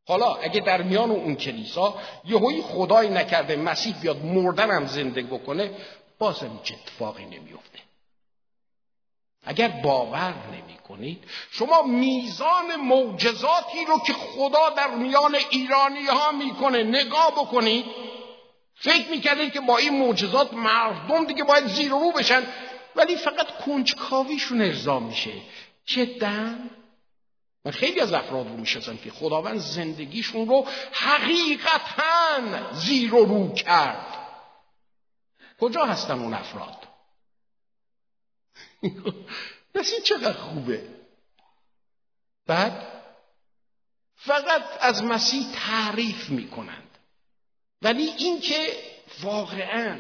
[0.09, 5.71] حالا اگه در میان اون کلیسا یهویی خدایی نکرده مسیح بیاد مردن هم زنده بکنه
[6.19, 7.79] بازم هیچ اتفاقی نمیفته
[9.45, 16.83] اگر باور نمی کنید شما میزان معجزاتی رو که خدا در میان ایرانی ها می‌کنه
[16.83, 17.85] نگاه بکنید.
[18.83, 22.47] فکر می‌کردید که با این معجزات مردم دیگه باید زیر و رو بشن
[22.97, 25.33] ولی فقط کنجکاویشون ارضا میشه.
[25.87, 26.55] جدا.
[27.65, 34.19] من خیلی از افراد رو می‌شناسم که خداوند زندگیشون رو حقیقتا زیر و رو کرد.
[35.61, 36.89] کجا هستن اون افراد؟
[39.75, 40.89] نسی چقدر خوبه؟
[42.47, 43.03] بعد
[44.17, 46.92] فقط از مسیح تعریف می‌کنند
[47.83, 48.77] ولی اینکه
[49.23, 49.97] واقعا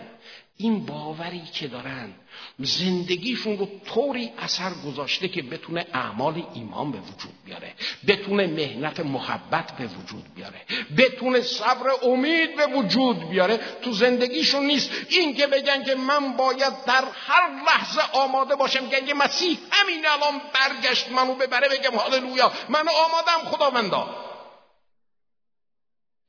[0.57, 2.15] این باوری که دارن
[2.59, 7.75] زندگیشون رو طوری اثر گذاشته که بتونه اعمال ایمان به وجود بیاره
[8.09, 10.61] بتونه مهنت محبت به وجود بیاره
[10.99, 16.85] بتونه صبر امید به وجود بیاره تو زندگیشون نیست این که بگن که من باید
[16.87, 22.53] در هر لحظه آماده باشم که اگه مسیح همین الان برگشت منو ببره بگم هاللویا
[22.69, 24.17] من آمادم خداوندا.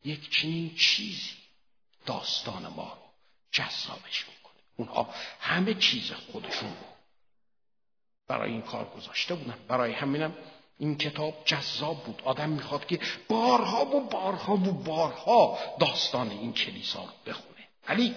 [0.06, 1.43] یک چنین چیزی
[2.06, 3.10] داستان ما رو
[3.52, 6.94] جذابش می‌کنه اونها همه چیز خودشون رو
[8.28, 9.58] برای این کار گذاشته بودن.
[9.68, 10.34] برای همینم
[10.80, 12.22] این کتاب جذاب بود.
[12.26, 17.68] آدم می‌خواد که بارها و بارها و بارها داستان این کلیسا رو بخونه.
[17.90, 18.16] ولی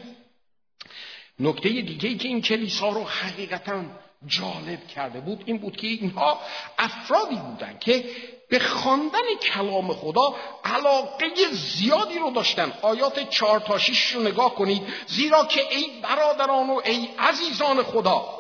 [1.41, 3.85] نکته دیگه ای که این کلیسا رو حقیقتا
[4.27, 6.41] جالب کرده بود این بود که اینها
[6.79, 8.05] افرادی بودن که
[8.49, 10.35] به خواندن کلام خدا
[10.65, 12.73] علاقه زیادی رو داشتن.
[12.83, 13.79] آیات چهار تا
[14.15, 14.83] رو نگاه کنید.
[15.07, 18.37] زیرا که ای برادران و ای عزیزان خدا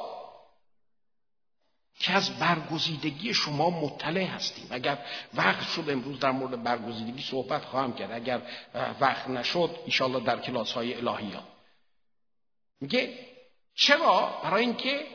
[1.98, 4.66] که از برگزیدگی شما مطلع هستیم.
[4.70, 4.98] اگر
[5.34, 8.12] وقت شد امروز در مورد برگزیدگی صحبت خواهم کرد.
[8.12, 8.42] اگر
[9.00, 11.44] وقت نشد ایشالله در کلاس های الهیات.
[12.80, 13.18] میگه
[13.74, 15.06] چرا؟ برای اینکه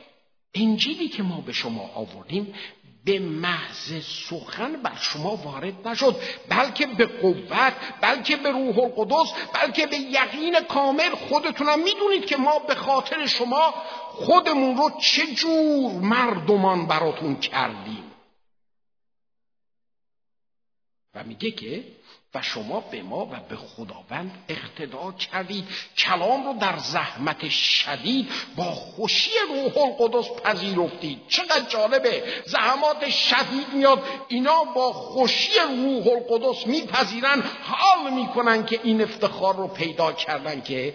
[0.54, 2.54] انجیلی که ما به شما آوردیم
[3.04, 6.16] به محض سخن بر شما وارد نشد
[6.48, 12.58] بلکه به قوت بلکه به روح القدس بلکه به یقین کامل خودتونم می‌دونید که ما
[12.58, 13.74] به خاطر شما
[14.08, 18.12] خودمون رو چه جور مردمان براتون کردیم.
[21.14, 21.84] و میگه که
[22.34, 25.68] و شما به ما و به خداوند اقتدا کردید
[25.98, 31.20] کلام رو در زحمت شدید با خوشی روح القدس پذیرفتید.
[31.28, 32.42] چقدر جالبه.
[32.46, 34.02] زحمات شدید میاد.
[34.28, 37.42] اینا با خوشی روح القدس میپذیرن.
[37.62, 40.94] حال می‌کنن که این افتخار رو پیدا کردن که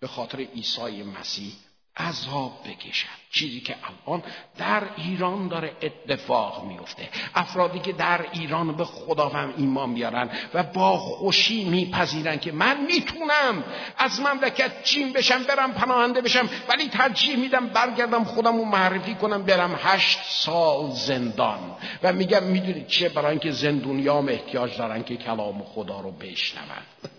[0.00, 1.52] به خاطر عیسی مسیح
[1.96, 3.08] عذاب بکشن.
[3.30, 4.22] چیزی که الان
[4.58, 7.08] در ایران داره اتفاق میفته.
[7.34, 13.64] افرادی که در ایران به خداوند ایمان بیارن و با خوشی میپذیرن که من می‌تونم
[13.98, 19.42] از مملکت چین بشم برم پناهنده بشم ولی ترجیح میدم برگردم خودم رو معرفی کنم
[19.42, 21.76] برم هشت سال زندان.
[22.02, 27.15] و میگم می‌دونید چه؟ برای اینکه زندونیام احتیاج دارن که کلام خدا رو بشنون.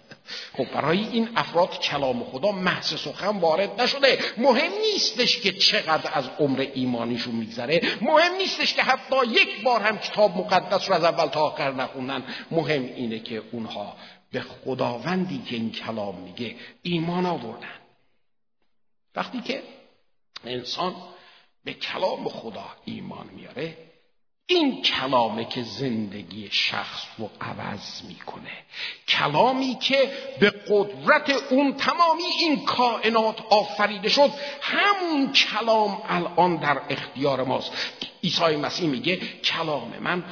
[0.58, 4.20] خب برای این افراد کلام خدا محض سخن وارد نشده.
[4.38, 7.82] مهم نیستش که چقدر از عمر ایمانیشون میگذره.
[8.02, 12.24] مهم نیستش که حتی یک بار هم کتاب مقدس رو از اول تا آخر نخوندن.
[12.52, 13.98] مهم اینه که اونها
[14.32, 17.80] به خداوندی که این کلام میگه ایمان آوردن.
[19.16, 19.64] وقتی که
[20.46, 20.96] انسان
[21.64, 23.87] به کلام خدا ایمان میاره
[24.50, 28.52] این کلامه که زندگی شخص رو عوض می‌کنه.
[29.08, 34.32] کلامی که به قدرت اون تمامی این کائنات آفریده شد
[34.62, 37.72] همون کلام الان در اختیار ماست.
[38.24, 40.24] عیسی مسیح میگه کلام من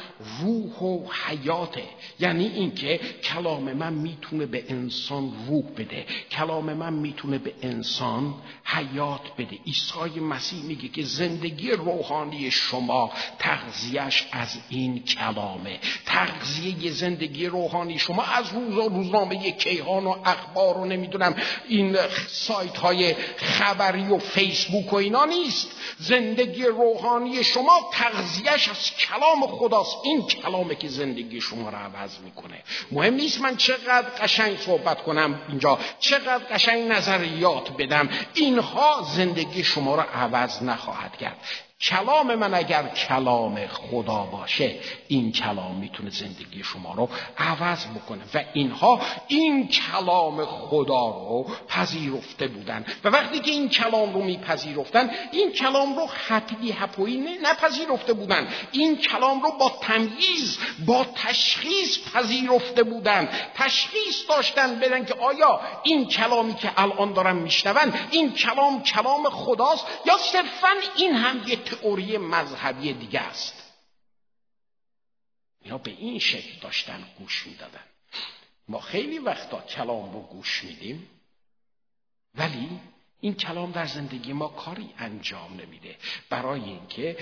[0.41, 1.83] روح و حیاته.
[2.19, 6.05] یعنی اینکه کلام من می‌تونه به انسان روح بده.
[6.31, 9.59] کلام من می‌تونه به انسان حیات بده.
[9.65, 15.79] عیسی مسیح میگه که زندگی روحانی شما تغذیهش از این کلامه.
[16.05, 21.35] تغذیه زندگی روحانی شما از روز و روزنامه کیهان و اخبار و نمی‌دونم
[21.67, 25.71] این سایت های خبری و فیسبوک و اینا نیست.
[25.97, 29.97] زندگی روحانی شما تغذیهش از کلام خداست.
[30.03, 32.63] این کلامه که زندگی شما رو عوض می‌کنه.
[32.91, 35.79] مهم نیست من چقدر قشنگ صحبت کنم اینجا.
[35.99, 38.09] چقدر قشنگ نظریات بدم.
[38.33, 41.37] اینها زندگی شما رو عوض نخواهد کرد.
[41.81, 48.43] کلام من اگر کلام خدا باشه این کلام می‌تونه زندگی شما رو عوض بکنه و
[48.53, 52.85] اینها این کلام خدا رو پذیرفته بودن.
[53.03, 58.47] و وقتی که این کلام رو میپذیرفتن این کلام رو حقیقی هپویی نپذیرفته بودن.
[58.71, 63.29] این کلام رو با تمییز با تشخیص پذیرفته بودن.
[63.55, 69.85] تشخیص داشتن بدن که آیا این کلامی که الان دارن میشنون این کلام کلام خداست
[70.05, 73.73] یا صرفا این هم یه تئوری مذهبی دیگه است.
[75.61, 77.83] اینا به این شکل داشتن گوش می‌دادن.
[78.67, 81.09] ما خیلی وقتا کلام رو گوش میدیم
[82.35, 82.79] ولی
[83.21, 85.97] این کلام در زندگی ما کاری انجام نمیده.
[86.29, 87.17] برای اینکه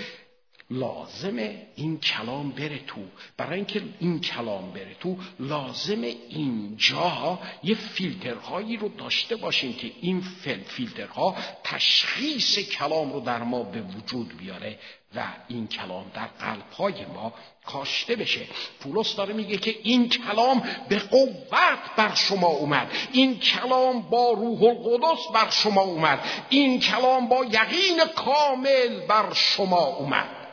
[0.70, 3.00] لازمه این کلام بره تو.
[3.36, 10.20] برای اینکه این کلام بره تو لازمه اینجا یه فیلترهایی رو داشته باشیم که این
[10.66, 14.78] فیلترها تشخیص کلام رو در ما به وجود بیاره
[15.16, 17.32] و این کلام در قلبهای ما
[17.66, 18.40] کاشته بشه.
[18.80, 22.90] پولس داره میگه که این کلام به قوت بر شما اومد.
[23.12, 26.20] این کلام با روح القدس بر شما اومد.
[26.48, 30.43] این کلام با یقین کامل بر شما اومد.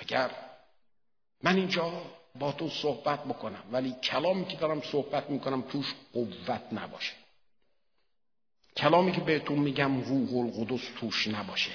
[0.00, 0.30] اگر
[1.42, 1.92] من اینجا
[2.38, 7.12] با تو صحبت بکنم ولی کلامی که دارم صحبت می‌کنم توش قوت نباشه.
[8.76, 11.72] کلامی که بهتون میگم روح القدس توش نباشه.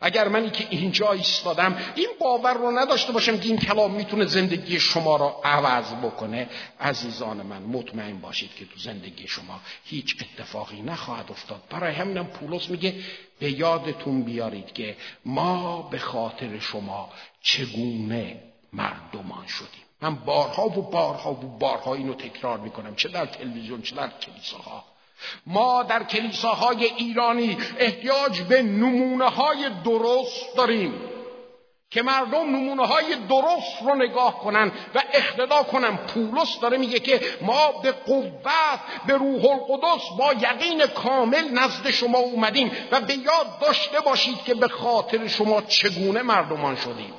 [0.00, 4.80] اگر منی که اینجا ایستادم این باور رو نداشته باشم که این کلام می‌تونه زندگی
[4.80, 6.48] شما را عوض بکنه.
[6.80, 11.62] عزیزان من مطمئن باشید که تو زندگی شما هیچ اتفاقی نخواهد افتاد.
[11.70, 12.94] برای همینم پولس میگه
[13.38, 17.10] به یادتون بیارید که ما به خاطر شما
[17.42, 18.42] چگونه
[18.72, 19.84] مردمان شدیم.
[20.02, 24.84] من بارها و بارها و بارها اینو تکرار می‌کنم چه در تلویزیون چه در کلیساها.
[25.46, 30.94] ما در کلیساهای ایرانی احتیاج به نمونه های درست داریم
[31.90, 35.96] که مردم نمونه های درست رو نگاه کنن و اقتدا کنن.
[35.96, 42.18] پولس داره میگه که ما به قوت به روح القدس با یقین کامل نزد شما
[42.18, 47.14] اومدیم و به یاد داشته باشید که به خاطر شما چگونه مردمان شدیم.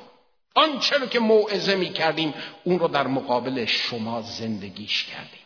[0.54, 2.34] آنچه رو که موعظه می کردیم
[2.64, 5.41] اون رو در مقابل شما زندگیش کردیم.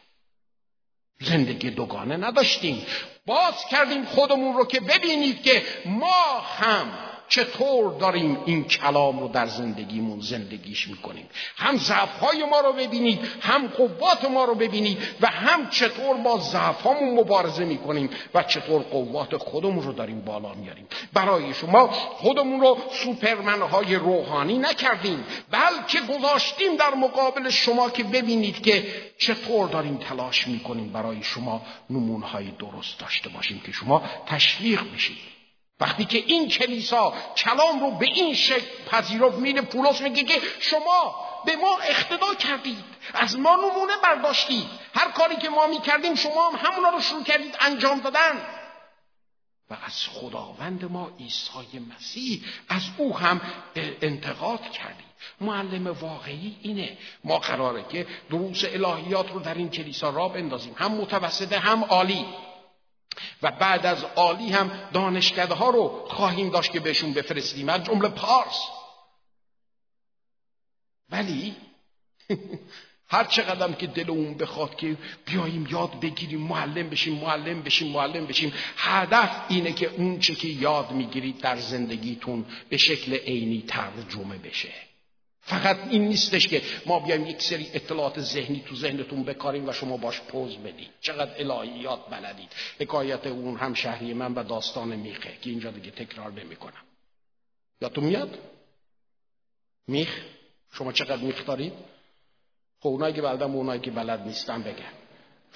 [1.21, 2.87] زندگی دوگانه نداشتیم.
[3.27, 9.47] باز کردیم خودمون رو که ببینید که ما هم چطور داریم این کلام رو در
[9.47, 15.71] زندگیمون زندگیش می‌کنیم؟ هم ضعفهای ما رو ببینید هم قوات ما رو ببینید و هم
[15.71, 21.87] چطور با ضعفهامون مبارزه می‌کنیم و چطور قوات خودمون رو داریم بالا میاریم برای شما
[21.93, 28.87] خودمون رو سوپرمنهای روحانی نکردیم بلکه گذاشتیم در مقابل شما که ببینید که
[29.19, 35.36] چطور داریم تلاش می‌کنیم برای شما نمونهای درست داشته باشیم که شما تشویق بشید.
[35.81, 41.27] وقتی که این کلیسا کلام رو به این شکل پذیرفت میره پولس میگه که شما
[41.47, 44.67] به ما اقتدا کردید از ما نمونه برداشتید.
[44.95, 48.47] هر کاری که ما می‌کردیم شما هم همونا رو شروع کردید انجام دادن.
[49.71, 53.41] و از خداوند ما عیسی مسیح از او هم
[54.03, 55.07] انتقاد کردید
[55.41, 56.99] معلم واقعی اینه.
[57.25, 60.75] ما قراره که دروس الهیات رو در این کلیسا را بندازیم.
[60.79, 62.27] هم متوسطه هم عالی.
[63.43, 67.69] و بعد از عالی هم دانشکده ها رو خواهیم داشت که بهشون بفرستیم.
[67.69, 68.59] از جمله پارس.
[71.11, 71.57] ولی
[73.09, 78.27] هر چقدر که دل اون بخواد که بیاییم یاد بگیریم معلم بشیم معلم بشیم معلم
[78.27, 84.39] بشیم هدف اینه که اون چه که یاد می‌گیرید در زندگیتون به شکل عینی ترجمه
[84.39, 84.73] بشه.
[85.47, 89.97] فقط این نیستش که ما بیایم یک سری اطلاعات ذهنی تو ذهنتون بکاریم و شما
[89.97, 90.91] باش پوز بدید.
[91.01, 92.49] چقدر الهیات بلدید.
[92.81, 96.83] حکایت اون هم شهری من و داستان میخه که اینجا دیگه تکرار نمی‌کنم.
[97.95, 98.39] تو میاد؟
[99.87, 100.21] میخ؟
[100.73, 101.73] شما چقدر میخ دارید؟
[102.81, 105.06] خب اونایی که بلدم اونایی که بلد نیستن بگن.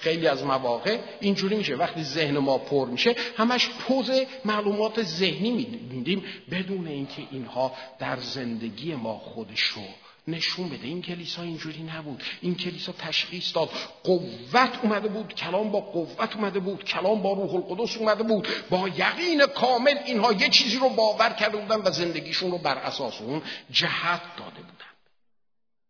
[0.01, 1.75] خیلی از مواقع اینجوری میشه.
[1.75, 4.11] وقتی ذهن ما پر میشه همش پوز
[4.45, 5.51] معلومات ذهنی
[5.91, 9.81] میدیم بدون اینکه اینها در زندگی ما خودش رو
[10.27, 10.87] نشون بده.
[10.87, 12.23] این کلیسا اینجوری نبود.
[12.41, 13.69] این کلیسا تشخیص داد.
[14.03, 18.47] قوت اومده بود کلام با قوت اومده بود کلام با روح القدس اومده بود.
[18.69, 23.21] با یقین کامل اینها یه چیزی رو باور کرده بودن و زندگیشون رو بر اساس
[23.21, 23.41] اون
[23.71, 24.90] جهت داده بودن.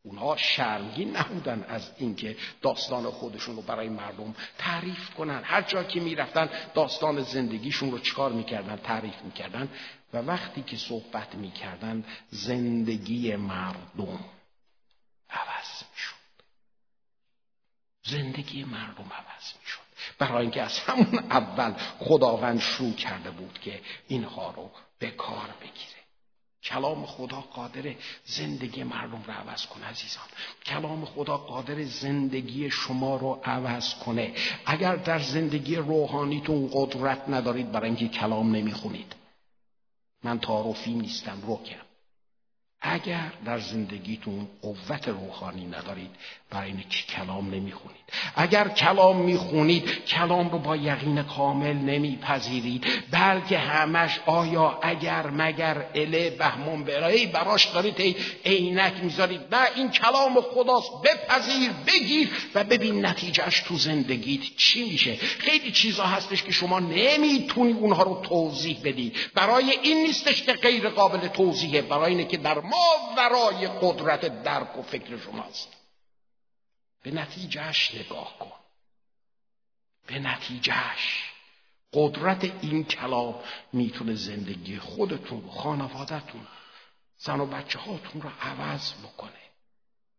[0.03, 5.43] اونها شرمگین نبودن از اینکه داستان خودشون رو برای مردم تعریف کنن.
[5.43, 9.69] هر جا که می‌رفتن داستان زندگیشون رو چکار می‌کردن؟ تعریف می‌کردن.
[10.13, 14.19] و وقتی که صحبت می‌کردن زندگی مردم
[15.29, 16.15] عوض می‌شد.
[18.03, 19.81] زندگی مردم عوض می‌شد.
[20.19, 26.00] برای اینکه از همون اول خداوند شروع کرده بود که اینها رو به کار بگیره.
[26.64, 27.95] کلام خدا قادر
[28.26, 30.26] زندگی مردم رو عوض کنه عزیزان.
[30.66, 34.34] کلام خدا قادر زندگی شما رو عوض کنه.
[34.66, 39.16] اگر در زندگی روحانیتون قدرت ندارید برای اینکه کلام نمی‌خونید.
[40.24, 41.86] من تعارفی نیستم روکم
[42.82, 46.16] اگر در زندگیتون قوت روحانی ندارید
[46.51, 48.01] برای اینه که کلام نمی‌خونید.
[48.35, 52.85] اگر کلام می‌خونید کلام رو با یقین کامل نمیپذیرید.
[53.11, 59.55] بلکه همش آیا اگر مگر اله بهمون برای براش دارید عینک می‌ذارید.
[59.55, 65.15] نه این کلام خداست بپذیر بگیر و ببین نتیجهش تو زندگیت چی میشه.
[65.15, 69.13] خیلی چیزا هستش که شما نمی‌تونی اونها رو توضیح بدی.
[69.35, 74.77] برای این نیستش که غیر قابل توضیحه برای اینه که در ما ورای قدرت درک
[74.77, 75.80] و فکر شماست.
[77.03, 78.51] به نتیجهش نگاه کن.
[80.07, 81.31] به نتیجهش
[81.93, 83.43] قدرت این کلام
[83.73, 86.47] می‌تونه زندگی خودتون خانوادهتون
[87.17, 89.31] زن و بچه هاتون رو عوض بکنه.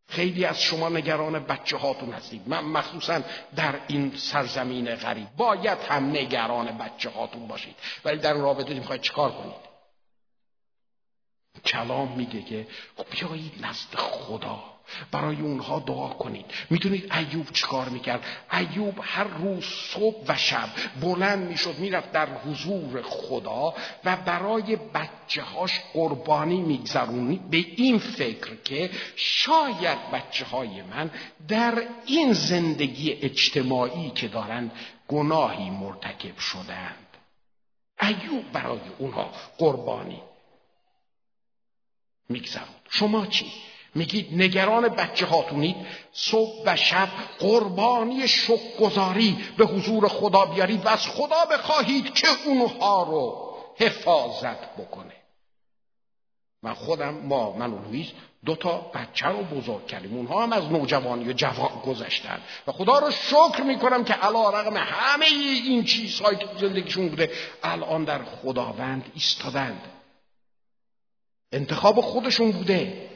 [0.08, 2.48] خیلی از شما نگران بچه هاتون هستید.
[2.48, 3.22] من مخصوصا
[3.56, 5.36] در این سرزمین غریب.
[5.36, 7.76] باید هم نگران بچه هاتون باشید.
[8.04, 9.72] ولی در رابطه می‌خواید چیکار کنید؟
[11.64, 12.68] کلام میگه که
[13.10, 14.71] بیایید نزد خدا.
[15.12, 16.46] برای اونها دعا کنید.
[16.70, 20.68] می‌دونید ایوب چیکار می‌کرد؟ ایوب هر روز صبح و شب
[21.00, 23.74] بلند می‌شد می‌رفت در حضور خدا
[24.04, 27.50] و برای بچه هاش قربانی میگذرونید.
[27.50, 31.10] به این فکر که شاید بچه های من
[31.48, 34.72] در این زندگی اجتماعی که دارند
[35.08, 37.06] گناهی مرتکب شدند
[38.02, 40.22] ایوب برای اونها قربانی
[42.28, 43.52] میگذرون شما چی؟
[43.94, 45.76] میگید نگران بچه هاتونید.
[46.12, 53.02] صبح و شب قربانی شکگذاری به حضور خدا بیارید و از خدا بخواهید که اونها
[53.02, 55.14] رو حفاظت بکنه.
[56.62, 57.78] من خودم ما من و
[58.44, 60.16] دو تا بچه رو بزرگ کردیم.
[60.16, 62.40] اونها هم از نوجوانی و جوان گذشتن.
[62.66, 65.26] و خدا رو شکر می‌کنم که علا رقم همه
[65.64, 67.30] این چیزهایی که زندگیشون بوده
[67.62, 69.82] الان در خداوند ایستادند.
[71.52, 73.11] انتخاب خودشون بوده.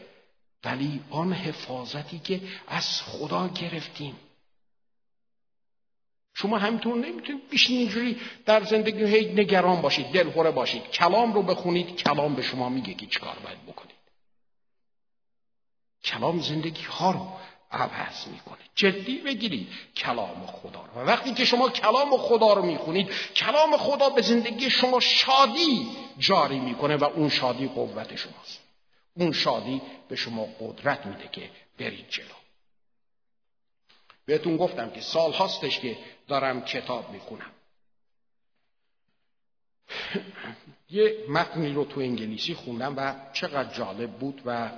[0.67, 4.17] ولی آن حفاظتی که از خدا گرفتیم.
[6.35, 10.83] شما همینطور نمی‌تونید بیشتر اینجوری در زندگی هی نگران باشید دلخوره باشید.
[10.83, 13.97] کلام رو بخونید کلام به شما میگه که چیکار باید بکنید.
[16.05, 17.33] کلام زندگی ها رو
[17.71, 18.59] عوض می‌کنه.
[18.75, 21.01] جدی بگیرید کلام خدا رو.
[21.01, 25.89] و وقتی که شما کلام خدا رو می‌خونید کلام خدا به زندگی شما شادی
[26.19, 28.66] جاری می‌کنه و اون شادی قوت شماست.
[29.17, 32.35] اون شادی به شما قدرت میده که برید جلو.
[34.27, 35.99] بهتون گفتم که سال هاستش که
[36.29, 37.51] دارم کتاب می‌خونم.
[40.91, 44.71] یه متنی رو تو انگلیسی خوندم و چقدر جالب بود و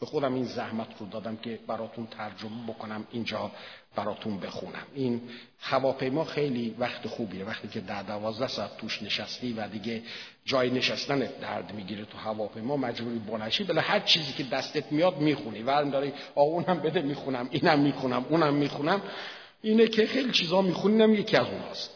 [0.00, 3.50] به خودم این زحمت رو دادم که براتون ترجمه بکنم اینجا
[3.96, 4.86] براتون بخونم.
[4.94, 5.20] این
[5.60, 7.44] هواپیما خیلی وقت خوبیه.
[7.44, 10.02] وقتی که در دوازده ساعت توش نشستی و دیگه
[10.44, 15.62] جای نشستن درد می‌گیره تو هواپیما مجبوری بلنشی بله هر چیزی که دستت میاد می‌خونی.
[15.62, 19.02] ورم داری آ اونم بده می‌خونم اینم می‌خونم اونم می‌خونم.
[19.62, 21.90] اینه که خیلی چیزا می‌خونیم یکی از اوناست.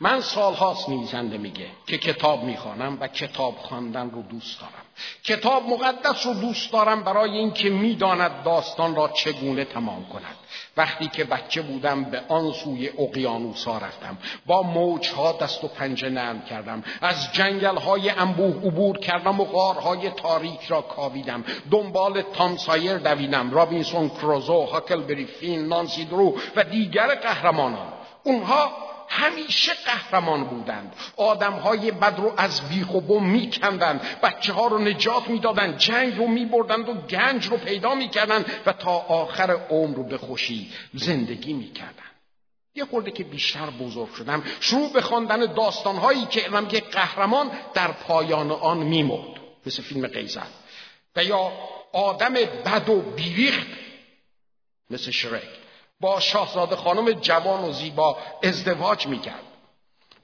[0.00, 4.83] من سالهاست نویسنده میگه که کتاب می‌خوانم و کتاب خواندن رو دوست دارم.
[5.24, 10.36] کتاب مقدس رو دوست دارم برای اینکه می‌داند داستان را چگونه تمام کند.
[10.76, 14.18] وقتی که بچه بودم به آن سوی اقیانوسا رفتم.
[14.46, 16.84] با موجها دست و پنجه نرم کردم.
[17.00, 21.44] از جنگل های انبوه عبور کردم و غارهای تاریک را کاویدم.
[21.70, 23.50] دنبال تامسایر دویدم.
[23.50, 27.92] رابینسون کروزو هاکلبری فین نانسی درو و دیگر قهرمانان.
[28.22, 30.96] اونها همیشه قهرمان بودند.
[31.16, 34.20] آدم های بد رو از بیخ و بم میکندند.
[34.22, 35.78] بچه ها رو نجات می‌دادند.
[35.78, 40.72] جنگ رو میبردند و گنج رو پیدا می‌کردند و تا آخر عمر رو به خوشی
[40.94, 42.14] زندگی می‌کردند.
[42.74, 47.92] یه خورده که بیشتر بزرگ شدم شروع به خواندن داستانهایی که علم که قهرمان در
[47.92, 49.40] پایان آن میمرد.
[49.66, 50.46] مثل فیلم قیزر
[51.16, 51.52] و یا
[51.92, 53.66] آدم بد و بیریخت
[54.90, 55.63] مثل شرک.
[56.04, 59.53] با شاهزاده خانم جوان و زیبا ازدواج می‌کرد.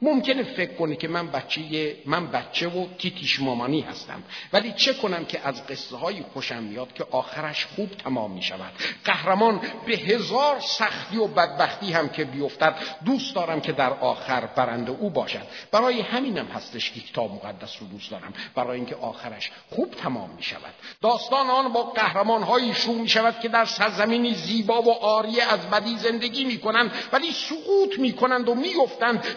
[0.02, 4.22] ممکنه فکر کنی که من بچه من بچه و تیتیش مامانی هستم.
[4.52, 8.72] ولی چه کنم که از قصه های خوشم میاد که آخرش خوب تمام می شود
[9.04, 12.74] قهرمان به هزار سختی و بدبختی هم که بیفتد
[13.04, 15.46] دوست دارم که در آخر برنده او باشد.
[15.72, 18.32] برای همینم هستش که کتاب مقدس رو دوست دارم.
[18.54, 23.40] برای اینکه آخرش خوب تمام می شود داستان آن با قهرمان هایی شروع می شود
[23.40, 28.48] که در سرزمینی زیبا و آریه از بدی زندگی می کنند ولی سقوط می کنند
[28.48, 28.74] و می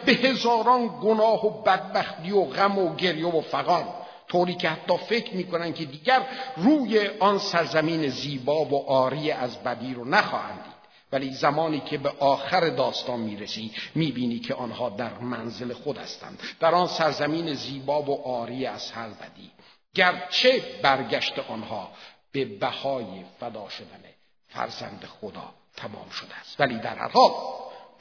[0.05, 3.87] به هزار هزاران گناه و بدبختی و غم و گریه و فقان.
[4.27, 6.27] طوری که حتی فکر می‌کنن که دیگر
[6.57, 10.73] روی آن سرزمین زیبا و آری از بدی رو نخواهند دید.
[11.11, 16.39] ولی زمانی که به آخر داستان می‌رسی می‌بینی که آنها در منزل خود هستند.
[16.59, 19.51] در آن سرزمین زیبا و آری از هر بدی.
[19.95, 21.89] گرچه برگشت آنها
[22.31, 24.03] به بهای فدا شدن
[24.47, 26.59] فرزند خدا تمام شده است.
[26.59, 27.31] ولی در هر حال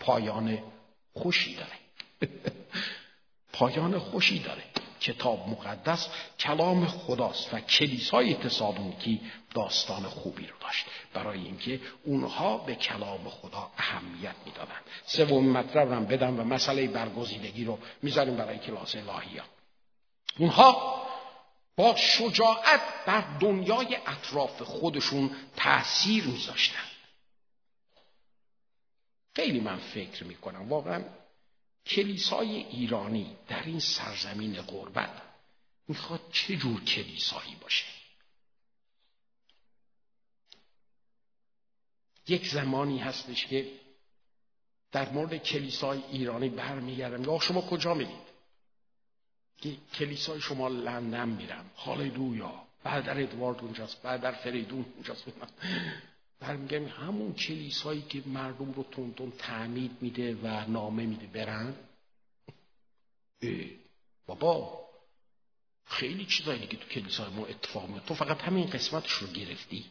[0.00, 0.58] پایان
[1.14, 1.81] خوشی داره.
[3.52, 4.62] پایان خوشی داره.
[5.00, 6.08] کتاب مقدس
[6.38, 9.20] کلام خداست و کلیسای تسالونیکی
[9.54, 10.86] داستان خوبی رو داشت.
[11.14, 14.82] برای اینکه اونها به کلام خدا اهمیت می‌دادند.
[15.06, 19.46] سوم مطلب رو بدم و مسئله برگزیدگی رو می‌ذاریم برای کلاس الهیات.
[20.38, 21.02] اونها
[21.76, 26.84] با شجاعت در دنیای اطراف خودشون تاثیر میذاشتن
[29.36, 31.04] خیلی من فکر می‌کنم واقعا
[31.86, 35.22] کلیسای ایرانی در این سرزمین غربت
[35.88, 37.84] می‌خواد چه جور کلیسایی باشه؟
[42.28, 43.72] یک زمانی هستش که
[44.92, 47.24] در مورد کلیسای ایرانی برمیگردم.
[47.24, 48.32] یا شما کجا میرید؟
[49.58, 51.70] که کلیسای شما لندن میرم.
[51.76, 54.02] هاللویا در ادوارد اونجاست.
[54.02, 55.24] در فریدون اونجاست.
[56.42, 61.74] برمیگردم همون کلیسایی که مردم رو تون تون تعمید میده و نامه میده برن؟
[64.26, 64.82] بابا
[65.84, 69.84] خیلی چیزایی که تو کلیسای ما اتفاق میده تو فقط همین قسمتش رو گرفتی.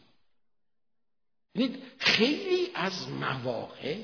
[1.54, 4.02] ببینید خیلی از مواقع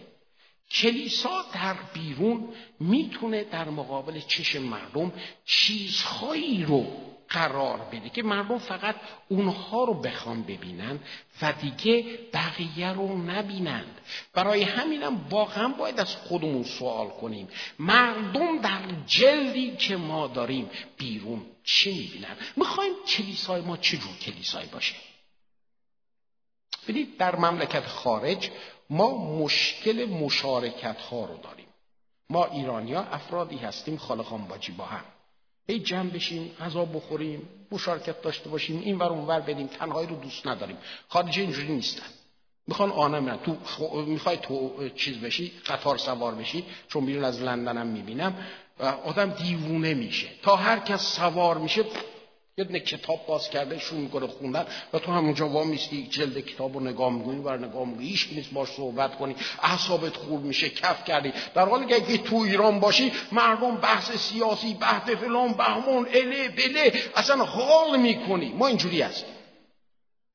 [0.71, 5.13] کلیسا در بیرون می‌تونه در مقابل چشم مردم
[5.45, 8.97] چیزهایی رو قرار بده که مردم فقط
[9.29, 11.01] اونها رو بخوان ببینن
[11.43, 14.01] و دیگه بقیه رو نبینند.
[14.35, 17.49] برای همینم واقعا باید از خودمون سوال کنیم.
[17.79, 24.95] مردم در جلدی که ما داریم بیرون چی می‌بینن؟ می‌خوایم کلیسای ما چجور کلیسایی باشه؟
[26.89, 28.51] ببینید در مملکت خارج
[28.91, 31.69] ما مشکل مشارکت ها رو داریم.
[32.31, 35.05] ما ایرانیا افرادی هستیم خالقان باجی با هم.
[35.71, 40.47] هی جمع بشیم غذا بخوریم مشارکت داشته باشیم این ور ور بدیم تنهایی رو دوست
[40.47, 40.77] نداریم.
[41.09, 42.07] خارجی اینجوری نیستن.
[42.67, 43.37] می‌خوان آنم نه.
[43.37, 43.57] تو
[44.07, 48.47] می‌خوای تو چیز بشی قطار سوار بشی چون بیرون از لندنم می‌بینم
[49.05, 50.29] آدم دیوونه میشه.
[50.43, 51.85] تا هر کس سوار میشه
[52.59, 56.75] یه دونه کتاب باز کرده شروع می‌کنه خوندن و تو همونجا وا میستی جلد کتاب
[56.75, 61.05] رو نگاه می‌کنی بر نگاه می‌کنی هیچ نیست باش صحبت کنی اعصابت خوب میشه کف
[61.05, 61.33] کردی.
[61.55, 66.93] در حالی که اگه تو ایران باشی مردم بحث سیاسی بحث فلان بهمون اله بله
[67.17, 68.53] اصلا حال می‌کنی.
[68.53, 69.29] ما اینجوری هستیم.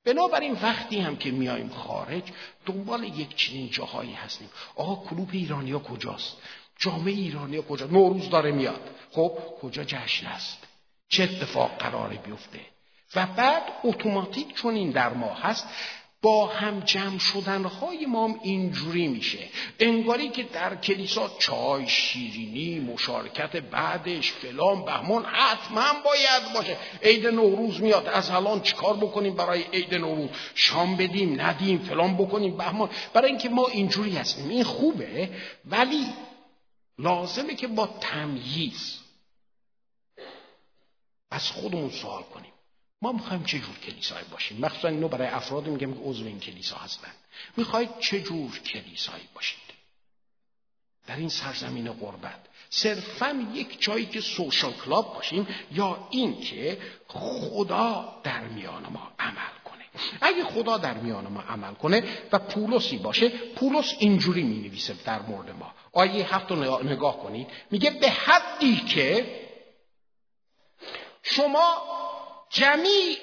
[0.05, 2.23] بنابراین وقتی هم که میایم خارج
[2.65, 4.49] دنبال یک چنین جاهایی هستیم.
[4.75, 6.37] آقا کلوب ایرانیا کجاست؟
[6.79, 8.81] جامعه ایرانیا کجا؟ نوروز داره میاد.
[9.11, 10.72] خب کجا جشن است؟
[11.13, 12.59] چه اتفاق قراره بیفته.
[13.15, 15.67] و بعد اتوماتیک چون این در ما هست
[16.21, 19.47] با هم جمع شدنهای ما هم اینجوری میشه.
[19.79, 26.77] انگاری که در کلیسا چای شیرینی مشارکت بعدش فلان بهمان حتما باید باشه.
[27.03, 32.57] عید نوروز میاد از الان چیکار بکنیم برای عید نوروز؟ شام بدیم ندیم فلان بکنیم
[32.57, 32.89] بهمان.
[33.13, 34.49] برای اینکه ما اینجوری هستیم.
[34.49, 35.29] این خوبه
[35.65, 36.05] ولی
[36.99, 39.02] لازمه که با تمییز
[41.33, 42.51] از خودمون سوال کنیم.
[43.01, 46.75] ما می‌خوایم چه جور کلیسایی باشیم؟ مخصوصا اینو برای افرادی میگم که عضو این کلیسا
[46.77, 47.11] هستن.
[47.57, 49.59] می‌خواید چه جور کلیسایی باشید؟
[51.07, 56.77] در این سرزمین قربت صرفا یک جایی که سوشال کلاب باشیم یا اینکه
[57.07, 59.83] خدا در میان ما عمل کنه.
[60.21, 65.21] اگه خدا در میان ما عمل کنه و پولسی باشه پولس اینجوری می نویسه در
[65.21, 65.73] مورد ما.
[65.93, 67.47] آیه هفت رو نگاه کنید.
[67.71, 69.42] میگه به حدی که
[71.23, 71.77] شما
[72.49, 73.19] جمیع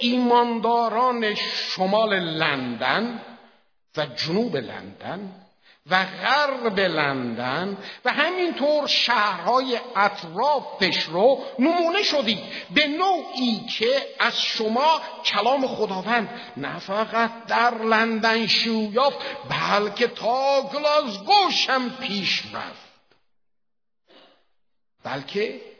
[0.00, 3.20] ایمانداران شمال لندن
[3.96, 5.44] و جنوب لندن
[5.90, 12.38] و غرب لندن و همینطور شهرهای اطرافش رو نمونه شدید
[12.74, 19.18] به نوعی که از شما کلام خداوند نه فقط در لندن شویافت
[19.50, 22.94] بلکه تا گلازگوشم پیش رفت.
[25.04, 25.73] بلکه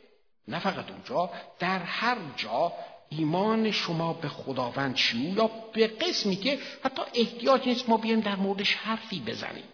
[0.49, 2.73] نه فقط اونجا در هر جا
[3.09, 8.37] ایمان شما به خداوند شیو یا به قسمی که حتی احتیاج نیست ما بیایم در
[8.37, 9.65] موردش حرفی بزنیم.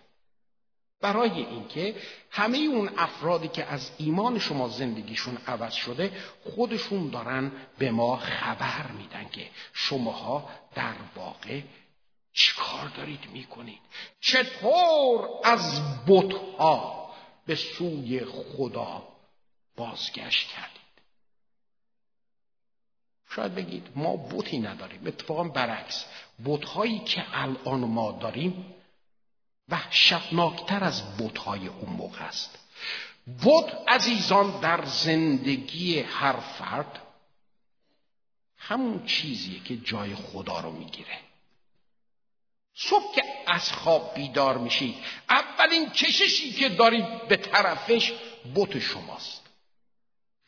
[1.00, 1.94] برای اینکه
[2.30, 6.12] همه اون افرادی که از ایمان شما زندگیشون عوض شده
[6.54, 11.60] خودشون دارن به ما خبر میدن که شماها در واقع
[12.32, 13.80] چیکار دارید می‌کنید؟
[14.20, 17.10] چطور از بتها
[17.46, 19.09] به سوی خدا
[19.76, 20.80] بازگشت کردید.
[23.30, 26.06] شاید بگید ما بوتی نداریم اتفاقا برعکس.
[26.44, 28.74] بوتهایی که الان ما داریم
[29.68, 32.58] وحشتناکتر از بوتهای اون موقع است.
[33.42, 37.02] بوت عزیزان در زندگی هر فرد
[38.58, 41.18] همون چیزیه که جای خدا رو می‌گیره.
[42.74, 44.94] صبح که از خواب بیدار میشید
[45.30, 48.12] اولین کششی که دارید به طرفش
[48.54, 49.49] بت شماست.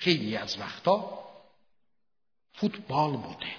[0.05, 1.19] خیلی از وقتا
[2.55, 3.53] فوتبال بوده.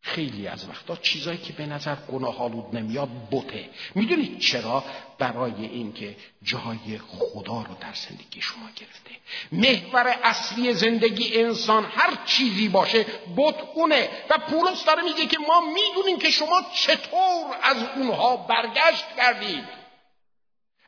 [0.00, 4.84] خیلی از وقتا چیزایی که به نظر گناه آلود نمیاد بوته می‌دونید چرا؟
[5.18, 9.10] برای اینکه جای خدا رو در زندگی شما گرفته.
[9.52, 14.08] محور اصلی زندگی انسان هر چیزی باشه بت اونه.
[14.30, 19.83] و پولس داره میگه که ما می‌دونیم که شما چطور از اونها برگشت کردید.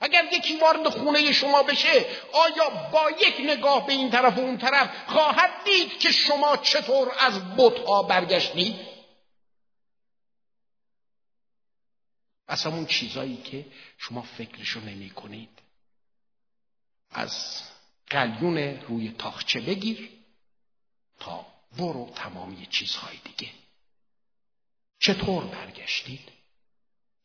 [0.00, 4.58] اگر یکی وارد خونه شما بشه آیا با یک نگاه به این طرف و اون
[4.58, 7.38] طرف خواهد دید که شما چطور از
[7.86, 8.76] ها برگشتید؟
[12.48, 13.66] از همون چیزایی که
[13.98, 15.58] شما فکرشو نمی کنید
[17.10, 17.62] از
[18.10, 20.10] قلیون روی تاخچه بگیر
[21.20, 21.46] تا
[21.78, 23.52] برو تمامی چیزهای دیگه.
[24.98, 26.35] چطور برگشتید؟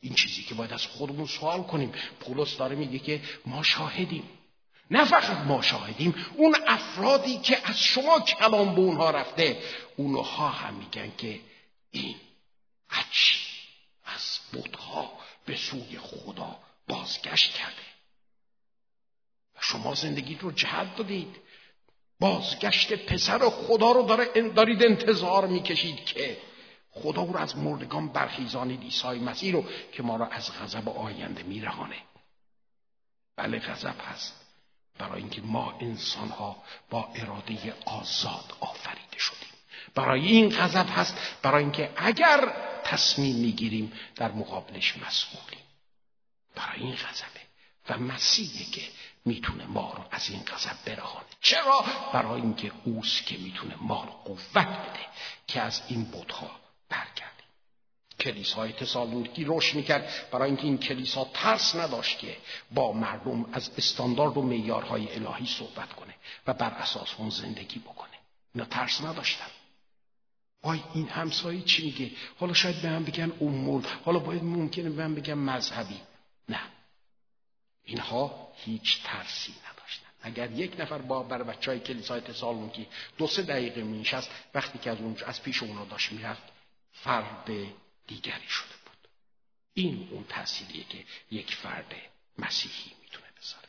[0.01, 1.93] این چیزی که باید از خودمون سوال کنیم.
[2.19, 4.29] پولس داره میگه که ما شاهدیم.
[4.91, 9.63] نه فقط ما شاهدیم اون افرادی که از شما کلام به اونها رفته.
[9.95, 11.39] اونها هم میگن که
[11.91, 12.15] این
[12.89, 13.41] عجیب
[14.05, 15.13] از بودها
[15.45, 17.81] به سوی خدا بازگشت کرده.
[19.55, 21.35] و شما زندگی رو جهت دادید.
[22.19, 24.03] بازگشت پسر خدا رو
[24.55, 26.37] دارید انتظار می‌کشید که
[26.91, 31.43] خدا او رو از مردگان برخیزانید عیسی مسیح رو که ما را از غضب آینده
[31.43, 31.97] میرهانه.
[33.35, 34.45] بله غضب هست
[34.97, 39.49] برای اینکه ما انسان ها با اراده آزاد آفریده شدیم.
[39.95, 45.63] برای این غضب هست برای اینکه اگر تصمیم می‌گیریم در مقابلش مسئولیم.
[46.55, 47.41] برای این غضبه
[47.89, 48.81] و مسیحه که
[49.25, 51.25] می‌تونه ما رو از این غضب برهانه.
[51.41, 55.05] چرا؟ برای اینکه اوست که می‌تونه ما رو قوت بده
[55.47, 56.60] که از این بودها
[56.91, 57.31] برگردیم.
[58.19, 62.37] کلیسای تسالونیکی روش می‌کرد برای اینکه این کلیسا ترس نداشت که
[62.71, 66.15] با مردم از استاندارد و معیارهای الهی صحبت کنه
[66.47, 68.17] و بر اساس اون زندگی بکنه.
[68.55, 69.51] اینا ترس نداشتن.
[70.63, 75.07] آی این همسایه چی میگه؟ حالا شاید به من بگن امور حالا باید ممکنه به
[75.07, 76.01] من بگن مذهبی.
[76.49, 76.59] نه.
[77.83, 80.07] اینها هیچ ترسی نداشتن.
[80.21, 82.87] اگر یک نفر با بر بچه های کلیسای تسالونیکی
[83.17, 86.50] دو سه دقیقه مینشست وقتی که از از پیش اونا داشت می‌رفت
[86.91, 87.45] فرد
[88.07, 89.07] دیگری شده بود.
[89.73, 91.95] این اون تأثیریه که یک فرد
[92.37, 93.67] مسیحی می‌تونه بذاره.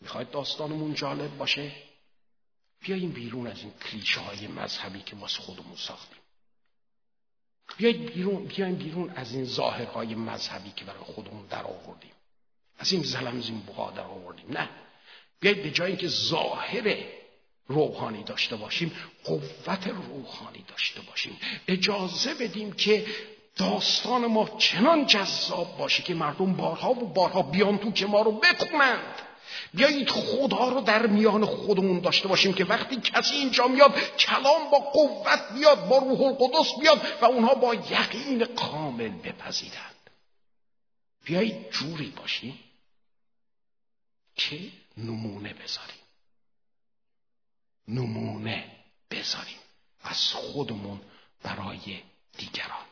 [0.00, 1.72] می‌خواید داستانمون جالب باشه؟
[2.80, 6.18] بیاییم بیرون از این کلیشه های مذهبی که واسه خودمون ساختیم.
[7.76, 12.12] بیاییم بیرون بیایم بیرون از این ظاهرهای مذهبی که برای خودمون در آوردیم.
[12.78, 14.52] از این زلمزین بقا در آوردیم.
[14.52, 14.68] نه.
[15.40, 17.13] بیایید به جایی که ظاهر
[17.66, 18.92] روحانی داشته باشیم
[19.24, 21.38] قوت روحانی داشته باشیم.
[21.68, 23.06] اجازه بدیم که
[23.56, 28.32] داستان ما چنان جذاب باشه که مردم بارها و بارها بیان تو که ما رو
[28.32, 29.22] بخونند.
[29.74, 34.78] بیایید خدا رو در میان خودمون داشته باشیم که وقتی کسی اینجا میاد کلام با
[34.78, 40.10] قوت بیاد با روح القدس بیاد و اونها با یقین کامل بپذیرند.
[41.24, 42.58] بیایید جوری باشیم
[44.36, 44.58] که
[44.96, 46.03] نمونه بذاریم.
[47.88, 48.64] نمونه
[49.10, 49.58] بذاریم.
[50.02, 51.00] از خودمون
[51.42, 52.00] برای
[52.38, 52.84] دیگران.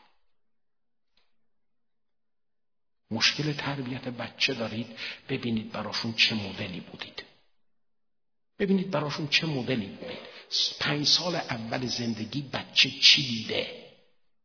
[3.11, 4.97] مشکل تربیت بچه دارید
[5.29, 7.23] ببینید براشون چه مدلی بودید.
[8.59, 10.19] ببینید براشون چه مدلی بودید.
[10.79, 13.83] پنج سال اول زندگی بچه چی دیده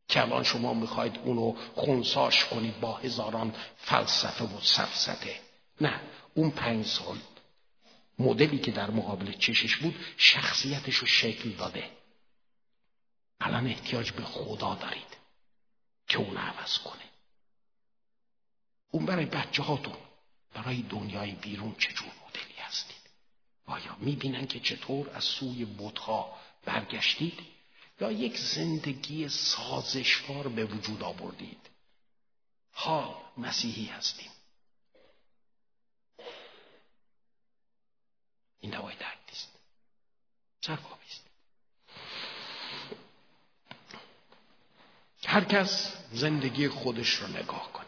[0.09, 5.40] که الان شما می‌خواید اونو خونساش کنید با هزاران فلسفه و سفسته
[5.80, 6.01] نه
[6.34, 7.18] اون پنج سال
[8.18, 11.90] مدلی که در مقابل چشش بود شخصیتش رو شکل داده.
[13.40, 15.16] الان احتیاج به خدا دارید
[16.08, 17.02] که اون عوض کنه.
[18.90, 19.96] اون برای بچه هاتون
[20.54, 22.96] برای دنیای بیرون چجور مدلی هستید؟
[23.66, 27.38] آیا می‌بینن که چطور از سوی بودها برگشتید؟
[28.00, 31.70] یا یک زندگی سازشوار به وجود آوردید؟
[32.72, 34.30] حال مسیحی هستیم.
[38.61, 39.48] این دوای درد نیست
[40.61, 41.28] سرکابیست
[45.26, 47.86] هر کس زندگی خودش رو نگاه کنه.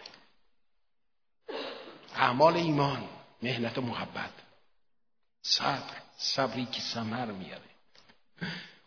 [2.15, 3.09] اعمال ایمان
[3.43, 4.31] مهنت و محبت.
[5.43, 7.63] صبر صبری که سمر میاره.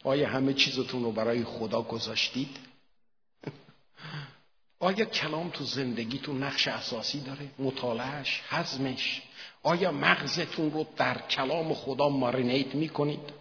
[0.03, 2.57] آیا همه چیزتون رو برای خدا گذاشتید؟
[4.79, 9.21] آیا کلام تو زندگیتون نقش اساسی داره؟ مطالعهش، حزمش؟
[9.63, 13.33] آیا مغزتون رو در کلام خدا مارینیت می‌کنید؟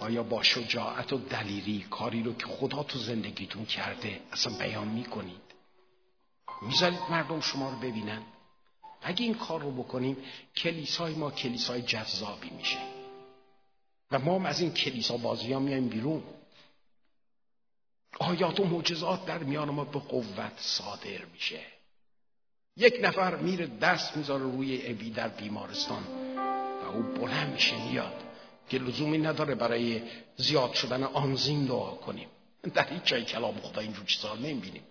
[0.00, 5.54] آیا با شجاعت و دلیری کاری رو که خدا تو زندگیتون کرده اصلا بیان می‌کنید؟
[6.62, 8.22] می‌ذارید مردم شما رو ببینن.
[9.02, 10.16] اگه این کار رو بکنیم
[10.56, 12.78] کلیسای ما کلیسای جذابی میشه.
[14.10, 16.22] و ما هم از این کلیسا بازی ها میایم بیرون.
[18.20, 21.60] آیات و معجزات در میان ما به قوت صادر میشه.
[22.76, 26.02] یک نفر میره دست می‌ذاره روی ابی در بیمارستان
[26.82, 28.22] و او بلند میشه میاد
[28.68, 30.02] که لزومی نداره برای
[30.36, 32.28] زیاد شدن آنزیم دعا کنیم.
[32.74, 34.82] در هیچ جای کلام خدا اینجور چیزا نمی‌بینیم.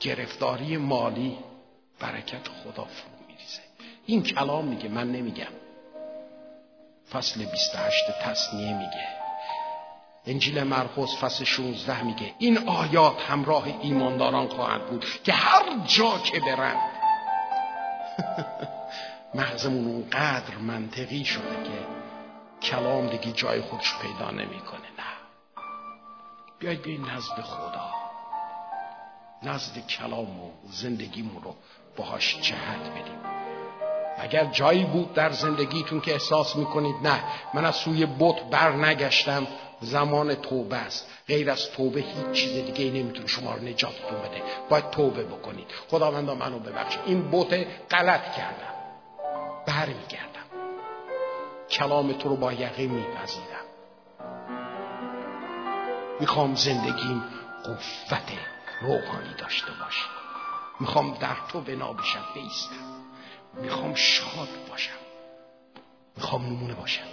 [0.00, 1.38] گرفتاری مالی
[2.00, 3.62] برکت خدا فرو میریزه.
[4.06, 5.52] این کلام میگه من نمیگم.
[7.12, 9.23] فصل 28 تصنیه میگه.
[10.26, 16.40] انجیل مرقس فصل 16 میگه این آیات همراه ایمانداران خواهد بود که هر جا که
[16.40, 16.90] برند.
[19.34, 21.86] مغزمون اونقدر منطقی شده که
[22.62, 25.14] کلام دیگه جای خودش پیدا نمی‌کنه نه.
[26.58, 27.90] بیاید بیاید نزد خدا.
[29.42, 31.56] نزد کلام و زندگیمون رو
[31.96, 33.43] باهاش جهت بدیم.
[34.18, 39.46] اگر جایی بود در زندگیتون که احساس می‌کنید نه من از سوی بت بر نگشتم
[39.80, 41.10] زمان توبه است.
[41.28, 44.42] غیر از توبه هیچ چیز دیگه نمی‌تونه شما رو نجاتتون بده.
[44.70, 45.66] باید توبه بکنید.
[45.90, 48.74] خداوندا منو ببخش این بت غلط کردم.
[49.66, 50.30] برمیگردم.
[51.70, 53.64] کلام تو رو با یقین میپذیرم.
[56.20, 57.22] می‌خوام زندگیم
[57.64, 58.32] قوت
[58.82, 60.04] روحانی داشته باشه.
[60.80, 62.24] می‌خوام در تو بنا بشم.
[62.34, 62.93] بیستم.
[63.62, 64.98] می‌خوام شاد باشم.
[66.16, 67.04] می‌خوام نمونه باشم.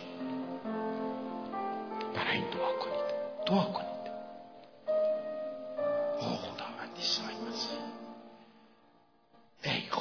[2.15, 3.05] برای این دعا کنید.
[3.45, 4.11] دعا کنید.
[6.19, 7.79] او خداوند عیسی مسیح
[9.63, 10.00] ای خدا.